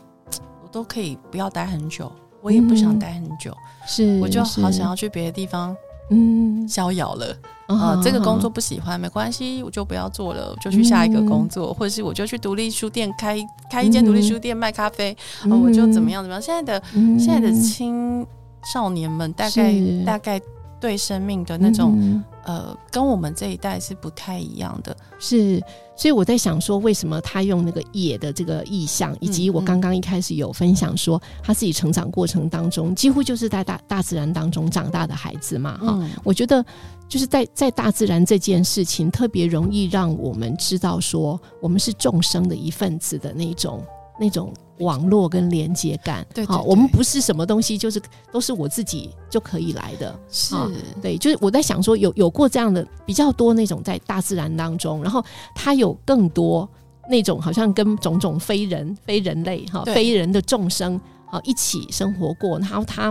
[0.64, 2.10] 我都可以不要待很久，
[2.42, 5.74] 我也不想待很久，是，我就好想要去别的地方，
[6.10, 7.26] 嗯，逍遥了。
[7.68, 8.02] 啊、呃。
[8.02, 13.38] 这个工作不喜欢没关系，我就不要做了，我就去下一个工作，嗯、或者是我就去独立书店开
[13.70, 15.52] 开一间独立书店卖咖啡，嗯。
[15.52, 16.42] 呃、我就怎么样怎么样。
[16.42, 18.26] 现在的、嗯、现在的青
[18.72, 19.72] 少年们大概
[20.04, 20.40] 大概
[20.80, 25.62] 对生命的那种、嗯、呃，跟我们这一代是不太一样的，是。
[25.96, 35.78] 所以我在想说，为什么他用那个野的这个意象，以及我刚刚一开始有分享说，他自己成长过程当中，几乎就是在大大自然当中长大的孩子嘛。
[35.78, 36.64] 哈、嗯，我觉得
[37.08, 43.82] 就是在在大自然这件事情，特别容易让我们知道说，我们是众生的一份子的那种
[44.18, 44.52] 那种。
[44.80, 47.98] 网络跟连接感，对，好，我们不是什么东西，就是
[48.30, 50.54] 都是我自己就可以来的，是
[51.00, 56.68] 对，就是我在想说，有有过这样的比较多那种在大自然当中，然后他有更多
[57.08, 61.00] 那种好像跟种种非人、非人类哈、非人的众生
[61.30, 63.10] 啊一起生活过，然后他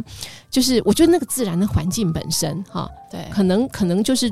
[0.52, 4.30] 就是我觉得那个自然的环境本身哈，对，可能可能就是。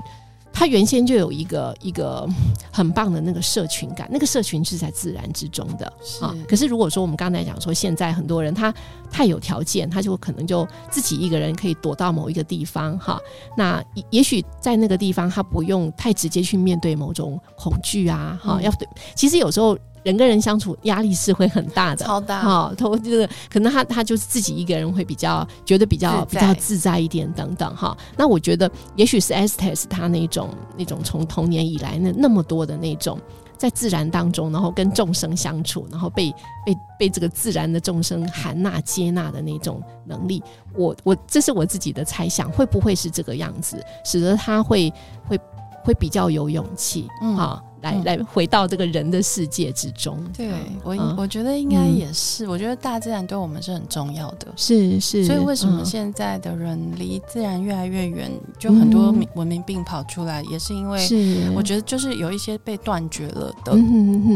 [0.54, 2.26] 他原先就有一个一个
[2.72, 5.86] 很棒的那个社群感，那个社群是在自然之中的
[6.22, 6.34] 啊。
[6.48, 8.74] 可是如果说我们刚才讲说，现在很多人他
[9.12, 13.20] 太有条件，他就可能就自己一个人可以躲到某一个地方哈。
[13.58, 18.62] 那也许在那个地方，他不用太直接去面对某种恐惧啊哈。
[18.62, 19.78] 要对，其实有时候。
[20.04, 22.42] 人跟人相处压力是会很大的，超大。
[22.42, 27.98] 好，他这个可能他他就是自己一个人会比较觉得比较比较自在一点等等哈。
[28.18, 33.20] 那我觉得也许是 Estes 他那种那种从童年以来那那么多的那种
[33.58, 36.30] 在自然当中，然后跟众生相处，然后被
[36.66, 40.44] 被被这个自然的众生含纳接纳的那种能力，
[40.76, 44.92] 我我这是我自己的猜想，会不会是这个样子，使得他会
[45.26, 45.40] 会
[45.84, 47.64] 会比较有勇气，嗯，好。
[47.84, 50.50] 来来回到这个人的世界之中，对
[50.84, 55.26] 我我觉得应该也是，我觉得大自然对我们是很重要的，是是。
[55.26, 63.74] 所以为什么现在的人离自然越来越远，就很多文明病跑出来，也是因为我觉得就是有一些被断绝了的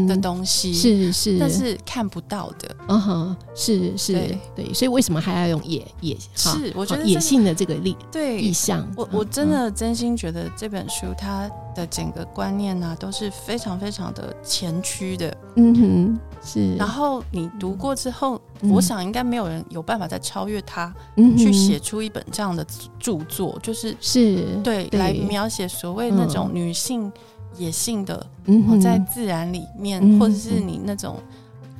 [0.06, 4.12] 的东西，是是，但是看不到的，嗯哼，是是，
[4.54, 6.14] 对，所以为什么还要用野野？
[6.34, 13.32] 是我觉得野性的这个力对意象，我我真的真心觉得这本书它的整个观念呢都是。
[13.44, 16.74] 非常非常的前驱的，嗯哼，是。
[16.76, 22.66] 然后你读过之后，嗯、我想应该没有人有办法再超越他，嗯、去写出一本这样的
[22.98, 25.00] 著作，就是是对，对。
[25.00, 27.10] 来描写所谓那种女性
[27.56, 31.16] 野性的，嗯，在自然里面，嗯、或者是你那种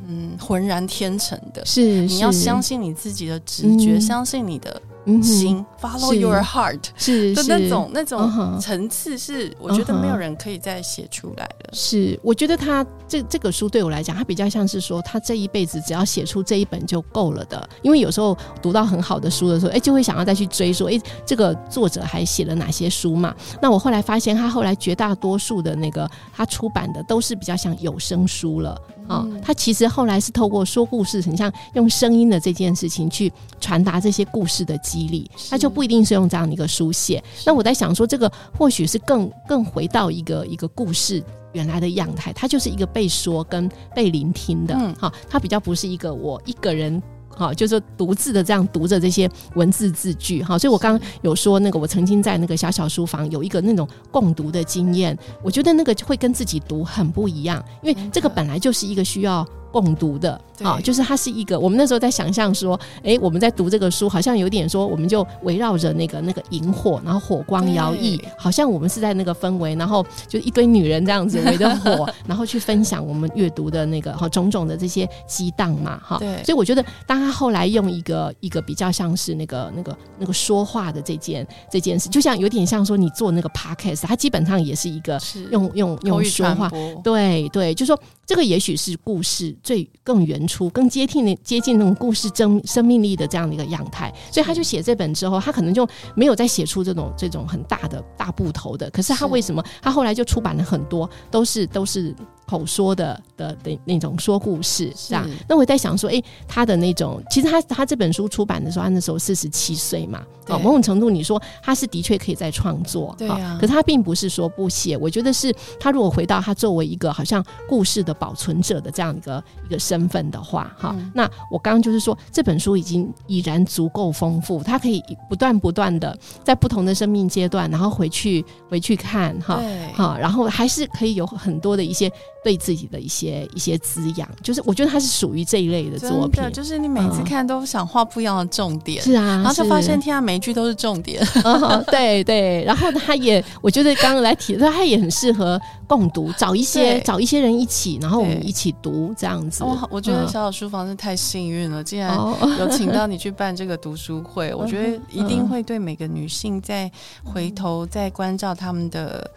[0.07, 4.81] 嗯浑然天成的，是你要相信你自己的直觉，嗯、相信你的。
[5.23, 11.71] 行，Follow your heart，是的那种那种层次，是我觉得没有人可以再写出来了。
[11.73, 17.69] 是，我觉得他这这个书对我来讲，他比较像是说，他这一辈子只要写出这一本就够了的。
[17.83, 23.35] 因为有时候读到很好的书的时候，哎，就会想要再去追说，哎，这个作者还写了哪些书嘛？
[23.63, 28.79] 那我后来发现，他后来绝大多数的那个他出版的都是比较像有声书了。
[29.09, 37.23] 啊、哦，他其实后来是透过说故事，很像用声音的这件事情去传达这些故事的激励，他就不一定是用这样的一个书写。
[37.45, 44.75] 那我在想说，这个或许是更更回到一个一个故事原来的样态，它就是一个被说跟被聆听的。
[44.79, 47.03] 嗯，好，它比较不是一个我一个人。
[47.39, 59.47] 好，就是独自的这样读着这些文字字句，哈，所以我刚刚有说那个，我曾经在那个小小书房有一个那种共读的经验，我觉得那个会跟自己读很不一样，因为这个本来就是一个需要。
[59.73, 61.59] 共读的啊，就是它是一个。
[61.59, 76.19] 我们那时候在想象说，哎、欸，我们在读这个书，好像有点说，我们就围绕着那个那个萤火，然后火光摇曳，好像我们是在那个氛围，然后就一堆女人这样子围着火， 然后去分享我们阅读的那个哈种种的这些激荡嘛，哈。
[76.19, 76.43] 对。
[76.45, 86.71] 所以我觉得，当他后来用一个一个比较像是那个那个那个说话的这件这件事，就像有点像说你做那个 podcast，它基本上也是一个用用用说话，
[87.05, 89.55] 对对，就说这个也许是故事。
[89.63, 94.13] 最更原初、更接近那接近那种故事生生命力的这样的一个样态。
[94.31, 98.91] 所以他就写这本之后，他可能就没有再写出这种这种很大的大部头的。
[98.91, 102.15] 可是他为什么他后来就出版了很多，都是都是。
[102.49, 105.27] 口说的的的那种说故事，是吧？
[105.47, 113.59] 那我在想说，哎、欸，他的那种，其实他他这本书出版的时候，他那时候四十七岁嘛，哦，某种程度你说他是的确可以在创作，对啊。
[113.61, 129.61] 可是他并不是说不写，我觉得是他如果回到他作为一个好像故事的保存者的这样一个一个身份的话，哈、嗯，那我刚刚就是说这本书已经已然足够丰富，他可以不断不断的在不同的生命阶段，然后回去回去看，哈，
[129.95, 132.11] 好，然后还是可以有很多的一些。
[132.45, 149.65] 对自己的一些一些滋养，就是我觉得它是属于这一类的作品，就是你每次看都想画不一样的重点，是啊，然后就发现天下每一句都是重点，嗯、对对，然后他也，我觉得刚刚来提，他也很适合共读，找一些找一些人一起，然后我们一起读这样子。
[149.65, 152.17] 我我觉得小小书房是太幸运了，竟然
[152.59, 156.91] 有请到你去办这个读书会， 我觉得一定会对每个女性在
[157.25, 159.29] 回头在关照他们的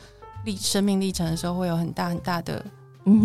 [0.46, 2.64] 历生命历程的时候，会有很大很大的。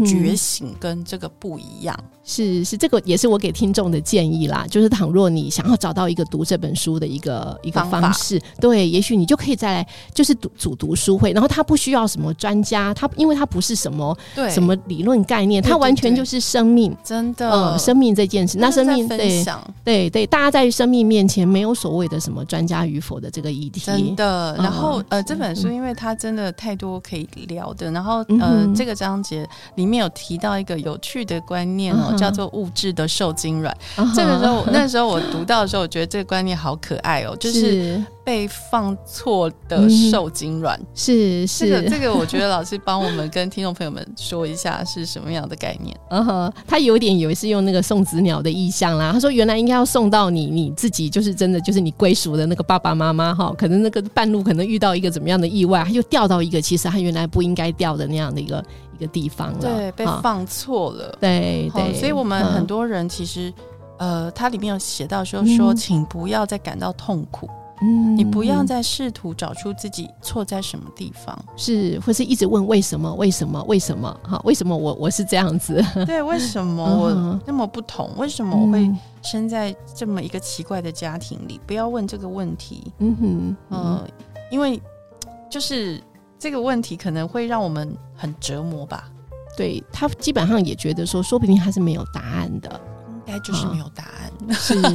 [0.04, 1.98] 觉醒跟这个不一样。
[2.26, 4.66] 是是，这个也是我给听众的建议啦。
[4.68, 11.30] 就是倘若你想要找到一个读这本书的一个一个方式，对，也许你就可以再来，就是读组读书会。
[11.32, 18.58] 然后他不需要什么专家，他因为他不是什么对什么理论概念，他完全就是生命，真的，呃，生命这件事。
[18.58, 24.56] 那生命分享，对对对，大家在生命面前没有所谓的什么专家与否的这个议题，真的。
[24.58, 32.15] 然后、嗯、呃，这本书因为它真的太多可以聊的，然后呃，这个章节里面有提到一个有趣的观念哦。
[32.16, 33.76] 叫做物质的受精卵。
[33.96, 34.14] Uh-huh.
[34.14, 40.80] 这个时候， 那时候我读到的时候，我觉得这个观念好可爱哦， 就是被放错的受精卵。
[40.94, 45.96] 是是，这个这个，我觉得老师帮我们跟听众朋友们说一下是什么样的概念。
[46.10, 49.12] 嗯哼，他有点以为是用那个送子鸟的意象啦。
[49.12, 58.64] 他说原来应该要送到你你自己，就是真的就是你归属的那个爸爸妈妈哈，可能那个半路可能遇到一个怎么样的意外，他就掉到一个其实他原来不应该掉的那样的一个。
[58.96, 63.52] 一个地方了，对，被放错了，对对，所以我们很多人其实，
[63.98, 67.46] 呃，它里面有写到说说，请不要再感到痛苦，
[67.82, 75.84] 嗯，你不要再试图找出自己错在什么地方，是，或是一直问为什么，为什么，为什么，哈，为什么我我是这样子？
[76.06, 78.10] 对，为什么我那么不同？
[78.16, 78.90] 为什么我会
[79.20, 81.60] 生在这么一个奇怪的家庭里？
[81.66, 83.14] 不要问这个问题，嗯。
[83.20, 84.08] 哼，呃，
[84.50, 84.80] 因为
[85.50, 86.00] 就是。
[86.38, 89.08] 这个问题可能会让我们很折磨吧？
[89.56, 92.80] 对，他基本上也觉得说，说不定他是没有答案的，
[93.26, 94.30] 应该就是没有答案。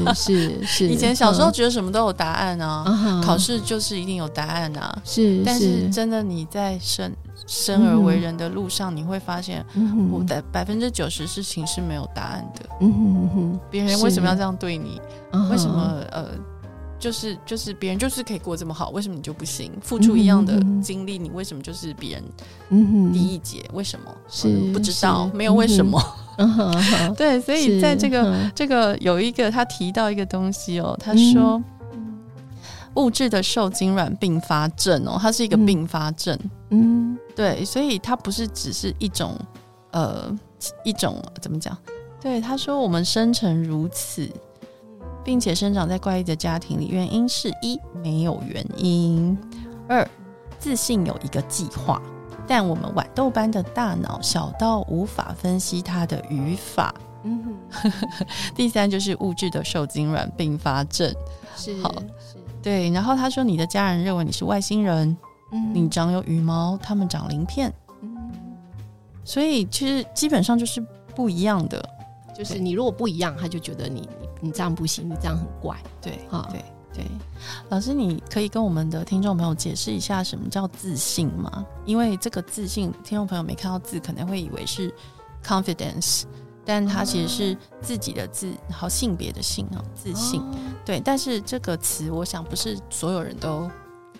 [0.05, 4.95] 哦、是是是，以前小时候觉得什么都有答案啊，嗯、考试就是一定有答案啊。
[5.03, 7.11] 是，但是真的你在生
[7.47, 9.65] 生而为人的路上，嗯、你会发现，
[10.11, 12.69] 我的百分之九十事情是没有答案的。
[12.81, 15.01] 嗯哼嗯哼，别人为什么要这样对你？
[15.49, 16.27] 为什么呃？
[17.01, 19.71] 就是就是别人就是可以过这么好，为什么你就不行？
[19.81, 23.67] 付出一样的精力，你为什么就是别人低一截？
[23.73, 24.15] 为什么？
[24.29, 25.99] 是不知道，没有为什么。
[27.17, 31.61] 对，所以在这个这个有一个他提到一个东西哦，他说
[32.95, 36.37] 物质的受精卵并发症哦，它是一个并发症。
[36.69, 39.35] 嗯，对，所以它不是只是一种
[39.91, 40.31] 呃
[40.83, 41.75] 一种怎么讲？
[42.21, 44.29] 对，他说我们生成如此。
[45.23, 49.37] 并且生长在怪异的家庭里，原因是一没有原因，
[49.87, 50.07] 二
[50.59, 52.01] 自信有一个计划，
[52.47, 56.93] 但我们豌豆般的大脑小到无法分析它的语法。
[57.23, 57.55] 嗯，
[58.55, 61.13] 第三就是物质的受精卵并发症。
[61.55, 62.89] 是，好，是，对。
[62.89, 65.15] 然后他说，你的家人认为你是外星人，
[65.51, 68.31] 嗯，你长有羽毛，他们长鳞片，嗯，
[69.23, 70.83] 所以其实基本上就是
[71.15, 71.87] 不一样的。
[72.33, 74.09] 就是你如果不一样，他就觉得你
[74.41, 75.81] 你你这样不行，你这样很怪。
[76.01, 76.61] 对啊，对
[76.93, 77.05] 对。
[77.69, 81.65] 老师，你可以跟我们的听众朋友解释一下什么叫自信吗？
[81.85, 84.93] 因为这个自信，听众朋友没看到字，可能会以为是
[85.41, 86.23] confidence，
[86.65, 90.43] 但它其实是自己的自，然后性别的性啊，自信。
[90.83, 93.71] 对，但是这个词，我想不是所有人都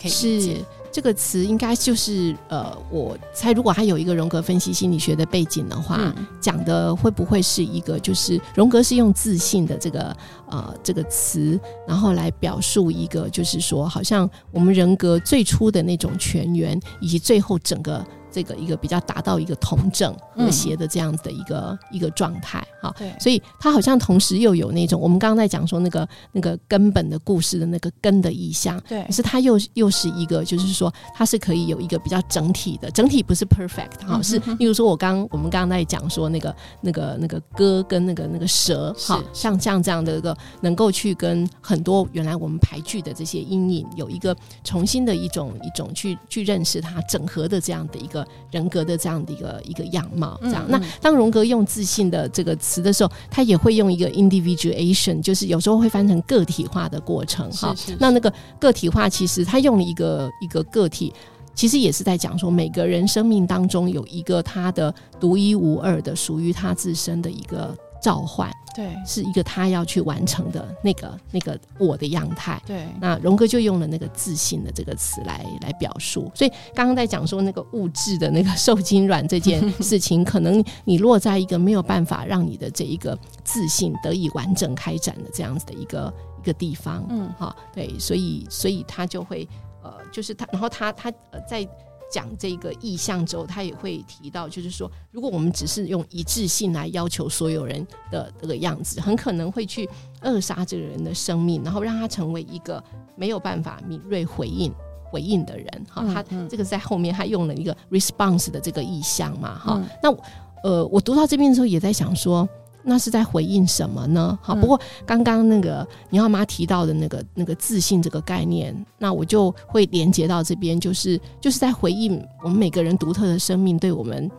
[0.01, 0.65] 可以理解。
[0.93, 10.13] 这个词应该就是呃，我猜如果他有一个荣格分析心理学的背景的话，嗯、讲的会不会是一个就是荣格是用自信的这个
[10.49, 48.20] 呃这个词，然后来表述一个就是说，好像我们人格最初的那种泉源，以及最后整个这个一个比较达到一个同整和谐的这样子的一个、嗯、一个状态哈，对，所以它好像同时又有那种我们刚刚在讲说那个那个根本的故事的那个根的意象，对，可是它又又是一个就是说它是可以有一个比较整体的，整体不是 perfect 哈，是例如说我刚我们刚刚在讲说那个那个那个歌跟那个那个蛇哈，像像这样的一个能够去跟很多原来我们排剧的这些阴影有一个重新的一种一种去去认识它整合的这样的一个。
[48.49, 50.63] 人格的这样的一个一个样貌，这样。
[50.67, 57.49] 嗯嗯、那当荣格用自信的这个词的时候，他也会用一个 individuation，就是有时候会翻成个体化的过程。
[57.51, 61.13] 哈，那那个个体化，其实他用了一个一个个体，
[61.53, 67.75] 其实也是在讲说，每个人生命当中有一个他的独一无二的属于他自身的一个。
[68.01, 72.61] 召唤，对，是一个他要去完成的那个那个我的样态。
[72.65, 76.31] 对，那荣格就用了那个自信的这个词来来表述。
[76.33, 87.05] 所以刚刚在讲说那个物质的那个受精卵这件事情，可能你落在一个没有办法让你的这一个自信得以完整开展的这样子的一个一个地方。
[87.09, 89.47] 嗯，好，对，所以所以他就会
[89.83, 91.67] 呃，就是他，然后他他呃在。
[92.11, 99.89] 讲这个意向之后，他也会提到，就是说，如果我们只是用一致性来要求所有人的这个样子，很可能会去
[100.21, 102.83] 扼杀这个人的生命，然后让他成为一个
[103.15, 104.71] 没有办法敏锐回应
[105.03, 105.67] 回应的人。
[105.89, 109.85] 哈、嗯，他这个在后面他用了一个 response 的这个意向嘛，哈、嗯。
[110.03, 112.47] 那呃，我读到这边的时候也在想说。
[112.83, 114.37] 那是在回应什么呢？
[114.41, 124.29] 好，不过刚刚那个你要妈提到的那个那个自信这个概念，那我就会连接到这边，就是就是在回应我们每个人独特的生命对我们。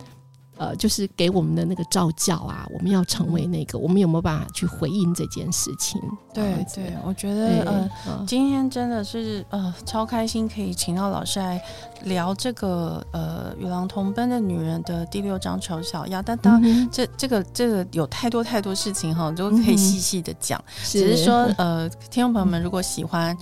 [0.63, 5.99] 呃，就是给我们的那个照教啊，我们要成为那个，我们有没有办法去回应这件事情？
[6.33, 11.61] 对对，我觉得呃，嗯、今天真的是呃超开心，可以请到老师来
[12.05, 16.21] 聊这个呃与狼同奔的女人的第六章丑小鸭。
[16.21, 20.57] 但当然这这个这个有太多太多事情哈，都可以细细的讲。
[20.59, 23.35] 嗯、只是说 呃，听众朋友们如果喜欢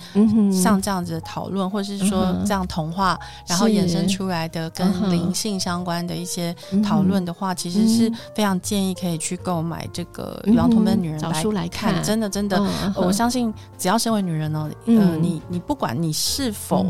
[0.52, 3.16] 像这样子的讨论，或者是说这样童话，
[3.46, 7.02] 然后衍生出来的跟灵性相关的一些讨。
[7.02, 11.18] 论的话，其实是非常建议可以去购买这个《与狼同奔的女人》
[11.52, 12.02] 来、看。
[12.04, 16.86] 真的，真的，嗯、我相信只要身为女人呢，嗯、呃，你你不管你是否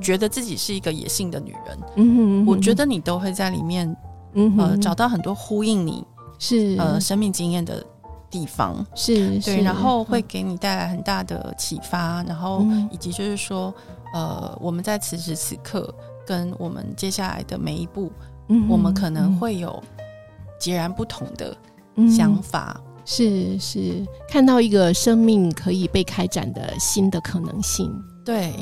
[0.00, 3.96] 觉得自己是一个野性的女人，嗯，我觉得你都会在里面，
[4.34, 6.04] 嗯，呃，找到很多呼应你
[6.38, 6.76] 是。
[6.78, 7.84] 呃生命经验的
[8.30, 13.72] 地方，是对，然后会给你带来很大的启发，然后以及就是说，
[14.12, 15.94] 呃，我们在此时此刻
[16.26, 18.12] 跟我们接下来的每一步。
[18.68, 19.82] 我们可能会有
[20.58, 21.56] 截然不同的
[22.10, 27.92] 想法，嗯、是是，看到一个生命可以被开展的新的可能性。
[28.24, 28.54] 对，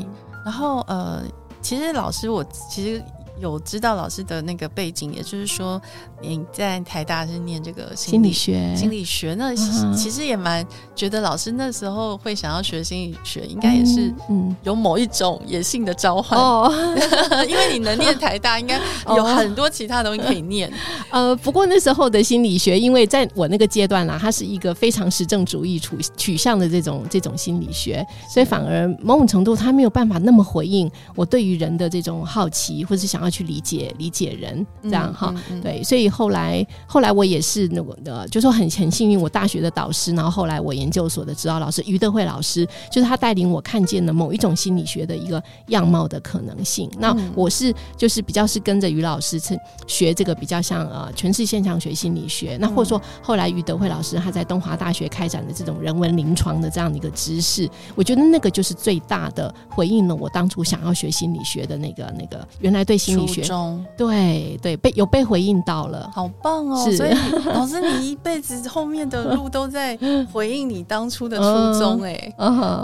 [0.45, 1.23] 然后呃，
[1.61, 3.03] 其实老师，我其实。
[3.39, 5.81] 有知道老师的那个背景，也就是说
[6.23, 9.55] 你在台大是念这个心理，学，心理学那
[9.95, 16.39] 其实也蛮觉得老师那时候会想要学心理学，应该也是嗯有某一种野性的召唤。
[16.39, 16.73] 哦，
[17.47, 18.81] 因为你能念台大，应该
[19.15, 20.73] 有很多其他东西可以念。
[21.13, 33.26] 呃，不过那时候的心理学，因为在我那个阶段啦，它是一个非常实证主义取取向的这种这种心理学，所以反而某种程度它没有办法那么回应我对于人的这种好奇，或是想要。
[33.27, 46.89] 要去理解理解人，这样哈，嗯嗯嗯、对，所以后来后来我也是那个的，就说很很幸运，我大学的导师，然后后来我研究所的指导老师于德惠老师，就是他带领我看见了某一种心理学的一个样貌的可能性。
[46.99, 49.59] 那我是就是比较是跟着于老师去
[49.89, 63.16] 学这个比较像呃诠释现象学心理学，那或者说后来于德惠老师他在东华大学开展的这种人文临床的这样的一个知识，我觉得那个就是最大的回应了我当初想要学心理学的那个那个原来对心。
[63.17, 66.77] 初衷对对被有被回应到了，好棒哦！
[66.97, 67.15] 所以
[67.47, 69.97] 老师，你一辈子后面的路都在
[70.33, 72.35] 回应你当初的初衷，哎，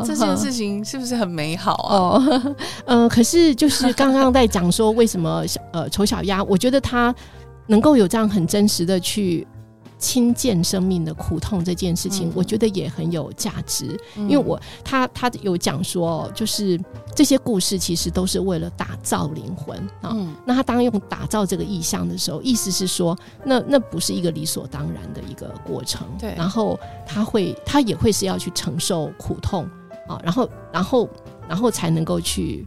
[0.04, 1.96] 这件事情是不是很美好啊？
[1.96, 2.54] 哦，
[2.86, 7.14] 呃，可是就是刚刚在讲说为什么小呃丑小鸭，我觉得他
[7.66, 9.46] 能够有这样很真实的去。
[10.02, 16.78] 亲见生命的苦痛这件事情，嗯、我觉得也很有价值，嗯、因为我他他有讲说，就是
[17.14, 20.10] 这些故事其实都是为了打造灵魂啊。
[20.12, 26.04] 嗯、那他当用打造这个意象的时候，意思是说，那那不是一个理所当然的一个过程。
[26.18, 26.76] 对，然后
[27.06, 29.64] 他会他也会是要去承受苦痛
[30.08, 31.08] 啊，然后然后
[31.48, 32.66] 然后才能够去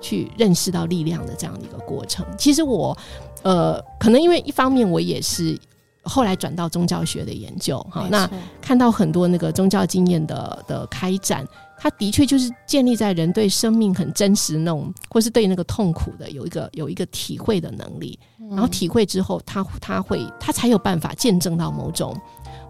[0.00, 2.24] 去认识到力量的这样的一个过程。
[2.38, 2.96] 其实我
[3.42, 5.58] 呃，可能因为一方面我也是。
[6.06, 8.30] 后来转到宗教学的研究，哈，那
[8.60, 11.46] 看到很多那个宗教经验的的开展，
[11.78, 18.18] 它的确就是建立在人对生命很真实那种，或是对那个痛苦的有一个有一个体会的能力，
[18.50, 22.16] 然后体会之后，他他会他才有办法见证到某种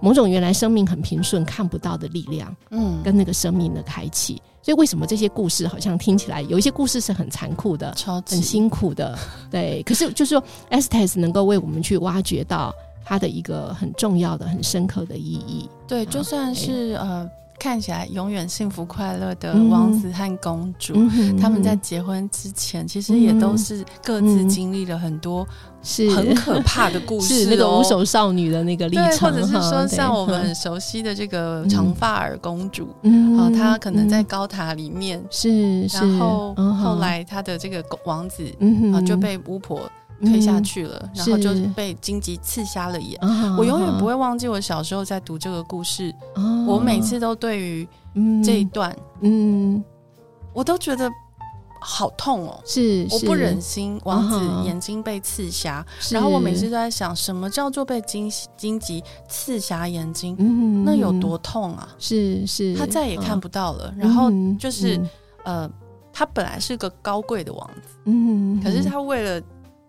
[0.01, 4.41] 某种原来生命很平顺看不到的力量，嗯，跟那个生命的开启。
[4.63, 9.17] 所以为什么这些故事好像听起来有一些故事是很残酷的，超很辛苦的，
[9.49, 9.81] 对。
[9.85, 12.75] 可是就是说，Estes 能够为我们去挖掘到
[13.07, 15.71] 它的一个很重要的、很深刻的意义。
[15.89, 17.27] 对，就算是呃。
[17.59, 25.45] 看起来永远幸福快乐的王子和公主，嗯、他们在结婚之前，其实也都是各自经历了很多
[25.83, 26.11] 是。
[26.11, 38.45] 很可怕的故事， 是那个无首少女的那个历程，或者是说像我们很熟悉的这个长发尔公主，嗯、啊，她可能在高塔里面是，然后后来她的这个王子
[38.93, 39.81] 啊就被巫婆。
[40.21, 43.19] 推下去了，嗯、然后就被荆棘刺瞎了眼。
[43.59, 46.15] 我永远不会忘记我小时候在读这个故事。
[46.35, 47.87] 哦、我每次都对于
[48.45, 49.83] 这一段，嗯，
[50.53, 51.11] 我都觉得
[51.81, 52.59] 好痛哦。
[52.65, 55.85] 是，我不忍心王子眼睛被刺瞎。
[56.01, 60.35] 是然后我每次都在想，什么叫做被荆荆棘刺瞎眼睛？
[60.39, 61.89] 嗯，那有多痛啊？
[61.99, 63.93] 是是，他再也看不到了。
[63.97, 65.09] 嗯、然后就是、嗯、
[65.45, 65.71] 呃，
[66.13, 69.41] 他本来是个高贵的王子，嗯，可是他为了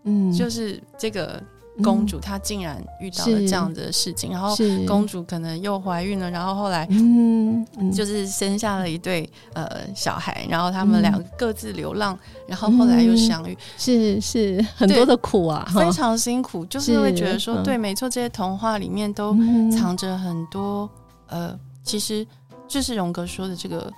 [0.07, 1.43] 嗯，就是这个
[1.83, 4.55] 公主，她竟然遇到了这样的事情，然后
[4.87, 7.63] 公主可能又怀孕了，然后后来嗯，
[7.93, 12.17] 就是生下了一对呃小孩，然后他们两个各自流浪，
[12.47, 19.37] 然后后来又相遇，是是很多的苦啊，非常辛苦，就是会觉得说，对，没错，这些童话里面都
[19.71, 20.89] 藏着很多
[21.27, 21.53] 呃，
[21.83, 22.25] 其实
[22.67, 23.91] 就是荣格说的这个。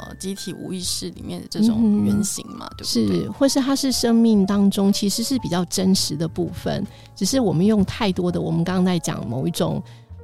[0.00, 3.22] 呃，集体无意识里面的这种原型嘛，嗯、对不对？
[3.24, 9.82] 是，或是它是生命当中其实是比较真实的部分，只是我们用太多的我们刚刚在讲某一种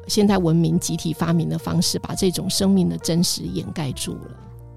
[0.09, 4.31] 现代文明集体发明的方式，把这种生命的真实掩盖住了。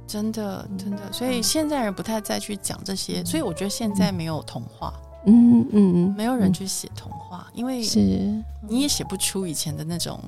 [0.07, 4.93] 真的，真的，所以现在人不太再去讲这些，所以我觉得现在没有童话。
[4.95, 8.33] 嗯嗯嗯，没有人去写童话，因为是。
[8.71, 10.19] 你也写不出以前的那种，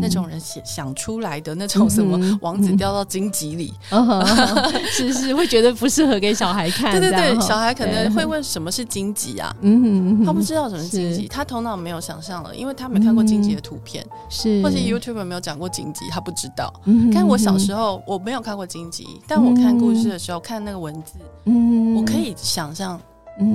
[0.00, 3.74] 那种人写想出来的那种什么王子掉到荆棘里，
[4.90, 6.92] 是是会觉得不适合给小孩看。
[6.92, 9.54] 对对对，小孩可能会问什么是荆棘啊？
[9.60, 14.62] 嗯，他不知道什么是荆棘，他头脑没有想象了，因为他没看过荆棘的图片，是。
[14.62, 16.72] 或是 YouTube 没有讲过荆棘，他不知道。
[17.12, 21.14] 但我小时候我没有看过荆棘，但我看故事的时候看那个文字，
[21.46, 22.98] 嗯，我可以想象。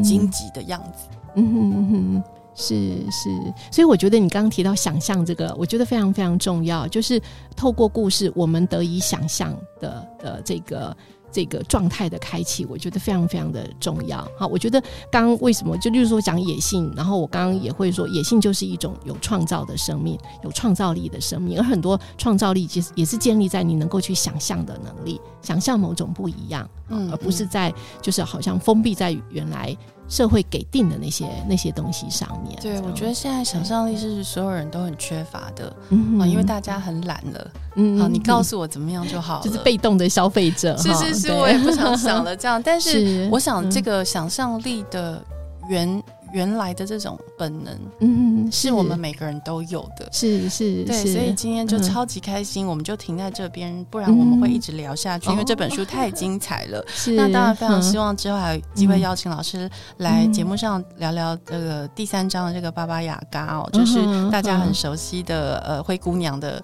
[0.04, 2.24] 荆棘的样子，嗯哼嗯哼，
[2.56, 2.76] 是
[3.12, 3.30] 是，
[3.72, 7.22] 所以我觉得你刚刚提到想象这个，我觉得非常非常重要，就是
[7.56, 10.96] 透过故事，我们得以想象的的这个。
[11.32, 14.28] 这个状态的开启，我觉得非常非常的重要。
[14.38, 14.82] 好，我觉得
[15.12, 29.76] 刚刚为什么就例如说讲野性，然后我刚刚也会说，野性就是一种有创造的生命，有创造力的生命，而很多创造力其实也是建立在你能够去想象的能力，想象某种不一样，嗯，而不是在就是好像封闭在原来。
[30.10, 45.23] 社会给定的那些那些东西上面，对，我觉得现在想象力是所有人都很缺乏的，嗯，因为大家很懒了，嗯，好，你告诉我怎么样就好了，就是被动的消费者，是是是，我也不想想了这样，但是 我想这个想象力的
[45.69, 46.02] 源。
[46.32, 56.84] 原来的这种本能，嗯，是我们每个人都有的，是是，对，所以今天就超级开心，我们就停在这边，不然我们会一直聊下去，因为这本书太精彩了。
[56.90, 64.00] 是，那当然非常希望之后还有机会邀请老师来节目上聊聊这个第三章的这个巴巴雅嘎哦，就是
[64.30, 66.64] 大家很熟悉的呃灰姑娘的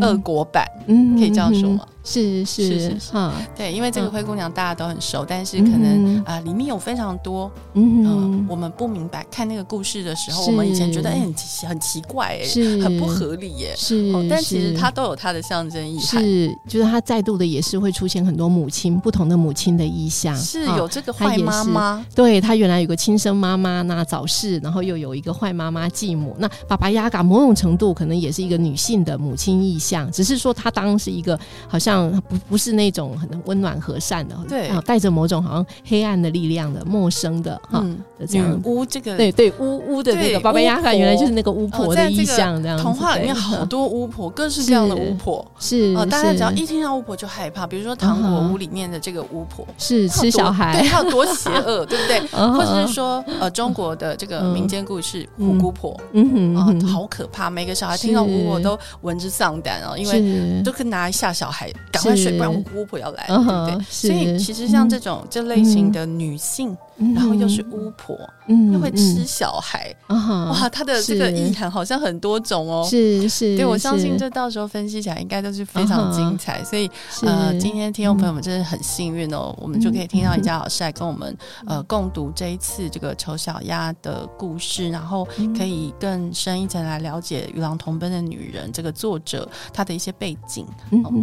[0.00, 1.86] 俄国版，嗯，可以这样说吗？
[2.08, 3.12] 是是是是，
[3.56, 9.08] 对，因为这个灰姑娘大家都很熟，但是可能啊里面有非常多嗯我们不明。
[9.10, 16.00] 白，看那个故事的时候，我们以前觉得哎很奇很奇怪哎，很不合理耶，是，但其实它都有它的象征意义。
[16.00, 26.36] 是，就是它再度的也是会出现很多母亲不同的母亲的意象，是有这个坏妈妈，对，她原来有个亲生妈妈那早逝，然后又有一个坏妈妈继母。
[26.38, 31.97] 那爸爸压嘎某种程度可能也是一个女性的母亲意象，只是说她当是一个好像
[32.28, 37.84] 不不是那种很温暖和善的，对，带着某种好像黑暗的力量的陌生的哈
[38.18, 38.84] 的这样巫。
[38.84, 47.66] 这个对对巫巫的那个巴巴亚嘎，原来就是那个巫婆的意象，这样童话里面好多巫婆，各式各样的巫婆是哦，大家只要一听到巫婆就害怕。
[47.66, 52.20] 比如说《糖果屋》里面的这个巫婆是吃小孩，对，她有多 邪恶，对不对？
[52.52, 63.84] 或者是说呃，中国的这个民间故事《虎姑婆》，嗯哼，好可怕，每个小孩听到巫婆都闻之丧胆哦，因为都可以拿来吓小孩，赶快睡，不然我姑婆要来，对不对？
[63.88, 66.76] 所以其实像这种这类型的女性。
[67.14, 68.18] 然后又是巫婆，
[68.48, 73.28] 嗯，又会吃小孩，哇，他的这个意涵好像很多种哦，是。
[73.28, 76.90] 是，对，我相信这到时候分析起来应该都是非常精彩，所以
[77.22, 85.26] 呃，今天听众朋友们真的很幸运哦，我们就可以听到宜家老师来跟我们呃共读这一次这个丑小鸭的故事，然后
[85.56, 90.66] 可以更深一层来了解《与狼同奔的女人》这个作者她的一些背景，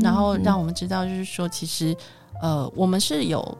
[0.01, 1.95] 然后让我们知道就是说其实。
[2.41, 3.57] 呃，我们是有，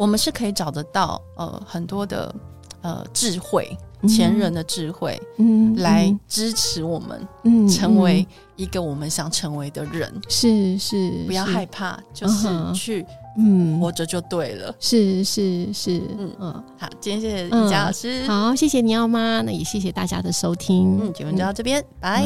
[0.00, 2.34] 我们是可以找得到呃很多的
[2.80, 3.76] 呃智慧，
[4.08, 13.04] 前人的智慧，嗯，来支持我们，嗯，成为一个我们想成为的人，是是，不要害怕，就是去，
[13.36, 22.24] 嗯，活着就对了，是是是，嗯嗯，好，今天谢谢宜家老师，好，谢谢你奥妈，那也谢谢大家的收听，嗯，节目就到这边，拜。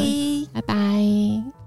[0.52, 1.63] 拜拜。